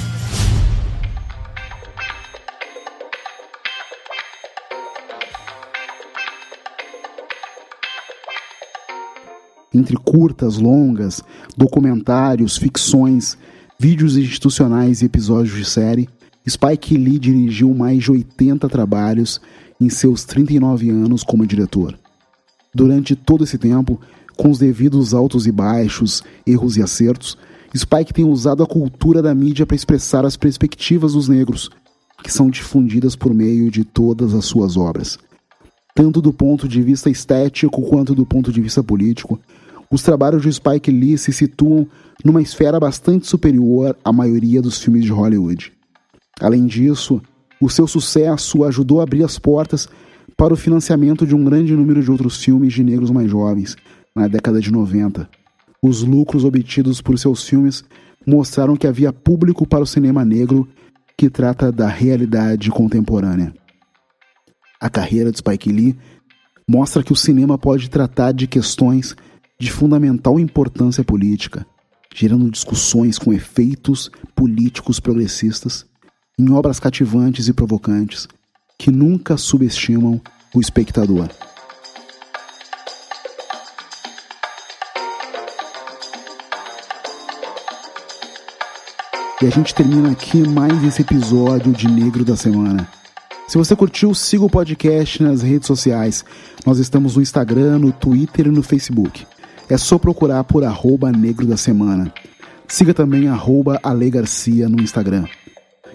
Entre 9.73 9.97
curtas, 9.97 10.57
longas, 10.57 11.21
documentários, 11.57 12.55
ficções, 12.55 13.37
vídeos 13.77 14.15
institucionais 14.15 15.01
e 15.01 15.05
episódios 15.05 15.53
de 15.53 15.65
série, 15.65 16.07
Spike 16.47 16.95
Lee 16.95 17.19
dirigiu 17.19 17.73
mais 17.73 18.05
de 18.05 18.11
80 18.11 18.69
trabalhos 18.69 19.41
em 19.81 19.89
seus 19.89 20.23
39 20.23 20.89
anos 20.91 21.23
como 21.23 21.45
diretor. 21.45 21.99
Durante 22.75 23.15
todo 23.15 23.45
esse 23.45 23.57
tempo, 23.57 24.01
com 24.35 24.51
os 24.51 24.59
devidos 24.59 25.13
altos 25.13 25.47
e 25.47 25.51
baixos, 25.51 26.21
erros 26.45 26.75
e 26.75 26.81
acertos, 26.81 27.37
Spike 27.73 28.13
tem 28.13 28.25
usado 28.25 28.61
a 28.61 28.67
cultura 28.67 29.21
da 29.21 29.33
mídia 29.33 29.65
para 29.65 29.77
expressar 29.77 30.25
as 30.25 30.35
perspectivas 30.35 31.13
dos 31.13 31.29
negros, 31.29 31.69
que 32.21 32.31
são 32.31 32.49
difundidas 32.49 33.15
por 33.15 33.33
meio 33.33 33.71
de 33.71 33.85
todas 33.85 34.33
as 34.33 34.43
suas 34.43 34.75
obras. 34.75 35.17
Tanto 35.95 36.21
do 36.21 36.33
ponto 36.33 36.67
de 36.67 36.81
vista 36.81 37.09
estético 37.09 37.81
quanto 37.81 38.13
do 38.13 38.25
ponto 38.25 38.51
de 38.51 38.59
vista 38.59 38.83
político, 38.83 39.39
os 39.89 40.03
trabalhos 40.03 40.41
de 40.41 40.51
Spike 40.51 40.91
Lee 40.91 41.17
se 41.17 41.31
situam 41.31 41.87
numa 42.25 42.41
esfera 42.41 42.77
bastante 42.77 43.25
superior 43.25 43.95
à 44.03 44.11
maioria 44.11 44.61
dos 44.61 44.79
filmes 44.79 45.05
de 45.05 45.13
Hollywood. 45.13 45.71
Além 46.41 46.65
disso, 46.65 47.21
o 47.61 47.69
seu 47.69 47.87
sucesso 47.87 48.65
ajudou 48.65 48.99
a 48.99 49.03
abrir 49.03 49.23
as 49.23 49.39
portas 49.39 49.87
para 50.37 50.53
o 50.53 50.57
financiamento 50.57 51.25
de 51.25 51.35
um 51.35 51.43
grande 51.43 51.73
número 51.73 52.01
de 52.01 52.11
outros 52.11 52.37
filmes 52.43 52.73
de 52.73 52.83
negros 52.83 53.09
mais 53.09 53.29
jovens, 53.29 53.75
na 54.15 54.27
década 54.27 54.59
de 54.59 54.71
90. 54.71 55.29
Os 55.81 56.03
lucros 56.03 56.43
obtidos 56.43 57.01
por 57.01 57.17
seus 57.17 57.47
filmes 57.47 57.83
mostraram 58.25 58.75
que 58.75 58.87
havia 58.87 59.13
público 59.13 59.67
para 59.67 59.83
o 59.83 59.87
cinema 59.87 60.25
negro 60.25 60.67
que 61.17 61.29
trata 61.29 61.71
da 61.71 61.87
realidade 61.87 62.69
contemporânea. 62.69 63.53
A 64.81 64.89
carreira 64.89 65.31
de 65.31 65.37
Spike 65.37 65.71
Lee 65.71 65.97
mostra 66.67 67.03
que 67.03 67.13
o 67.13 67.15
cinema 67.15 67.57
pode 67.57 67.89
tratar 67.89 68.31
de 68.33 68.47
questões 68.47 69.15
de 69.59 69.71
fundamental 69.71 70.39
importância 70.39 71.03
política, 71.03 71.65
gerando 72.13 72.51
discussões 72.51 73.17
com 73.17 73.31
efeitos 73.31 74.11
políticos 74.35 74.99
progressistas 74.99 75.85
em 76.37 76.51
obras 76.51 76.79
cativantes 76.79 77.47
e 77.47 77.53
provocantes 77.53 78.27
que 78.77 78.91
nunca 78.91 79.37
subestimam 79.37 80.21
o 80.53 80.59
espectador. 80.59 81.29
E 89.41 89.45
a 89.45 89.49
gente 89.49 89.75
termina 89.75 90.11
aqui 90.11 90.47
mais 90.47 90.83
esse 90.83 91.01
episódio 91.01 91.73
de 91.73 91.87
Negro 91.87 92.23
da 92.23 92.35
Semana. 92.35 92.87
Se 93.47 93.57
você 93.57 93.75
curtiu, 93.75 94.13
siga 94.13 94.43
o 94.43 94.49
podcast 94.49 95.21
nas 95.21 95.41
redes 95.41 95.67
sociais. 95.67 96.25
Nós 96.65 96.79
estamos 96.79 97.15
no 97.15 97.21
Instagram, 97.21 97.79
no 97.79 97.91
Twitter 97.91 98.47
e 98.47 98.51
no 98.51 98.63
Facebook. 98.63 99.27
É 99.69 99.77
só 99.77 99.97
procurar 99.97 100.43
por 100.45 100.63
arroba 100.63 101.11
Negro 101.11 101.45
da 101.45 101.57
Semana. 101.57 102.13
Siga 102.67 102.93
também 102.93 103.27
arroba 103.27 103.79
Ale 103.83 104.09
Garcia 104.09 104.67
no 104.69 104.81
Instagram. 104.81 105.25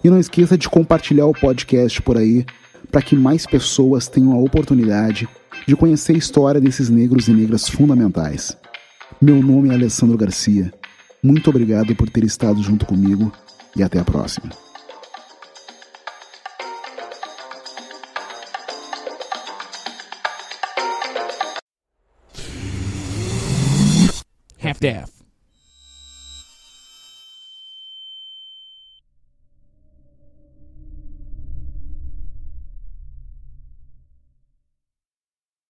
E 0.05 0.09
não 0.09 0.19
esqueça 0.19 0.57
de 0.57 0.69
compartilhar 0.69 1.27
o 1.27 1.35
podcast 1.35 2.01
por 2.03 2.17
aí 2.17 2.45
para 2.91 3.03
que 3.03 3.17
mais 3.17 3.47
pessoas 3.47 4.09
tenham 4.09 4.33
a 4.33 4.39
oportunidade 4.39 5.29
de 5.67 5.77
conhecer 5.77 6.15
a 6.15 6.19
história 6.19 6.61
desses 6.61 6.89
negros 6.89 7.29
e 7.29 7.33
negras 7.33 7.69
fundamentais. 7.69 8.57
Meu 9.21 9.43
nome 9.43 9.69
é 9.69 9.75
Alessandro 9.75 10.17
Garcia. 10.17 10.73
Muito 11.23 11.51
obrigado 11.51 11.95
por 11.95 12.09
ter 12.09 12.25
estado 12.25 12.63
junto 12.63 12.87
comigo 12.87 13.33
e 13.77 13.83
até 13.83 13.99
a 13.99 14.05
próxima. 14.05 14.51
Half-Death 24.63 25.20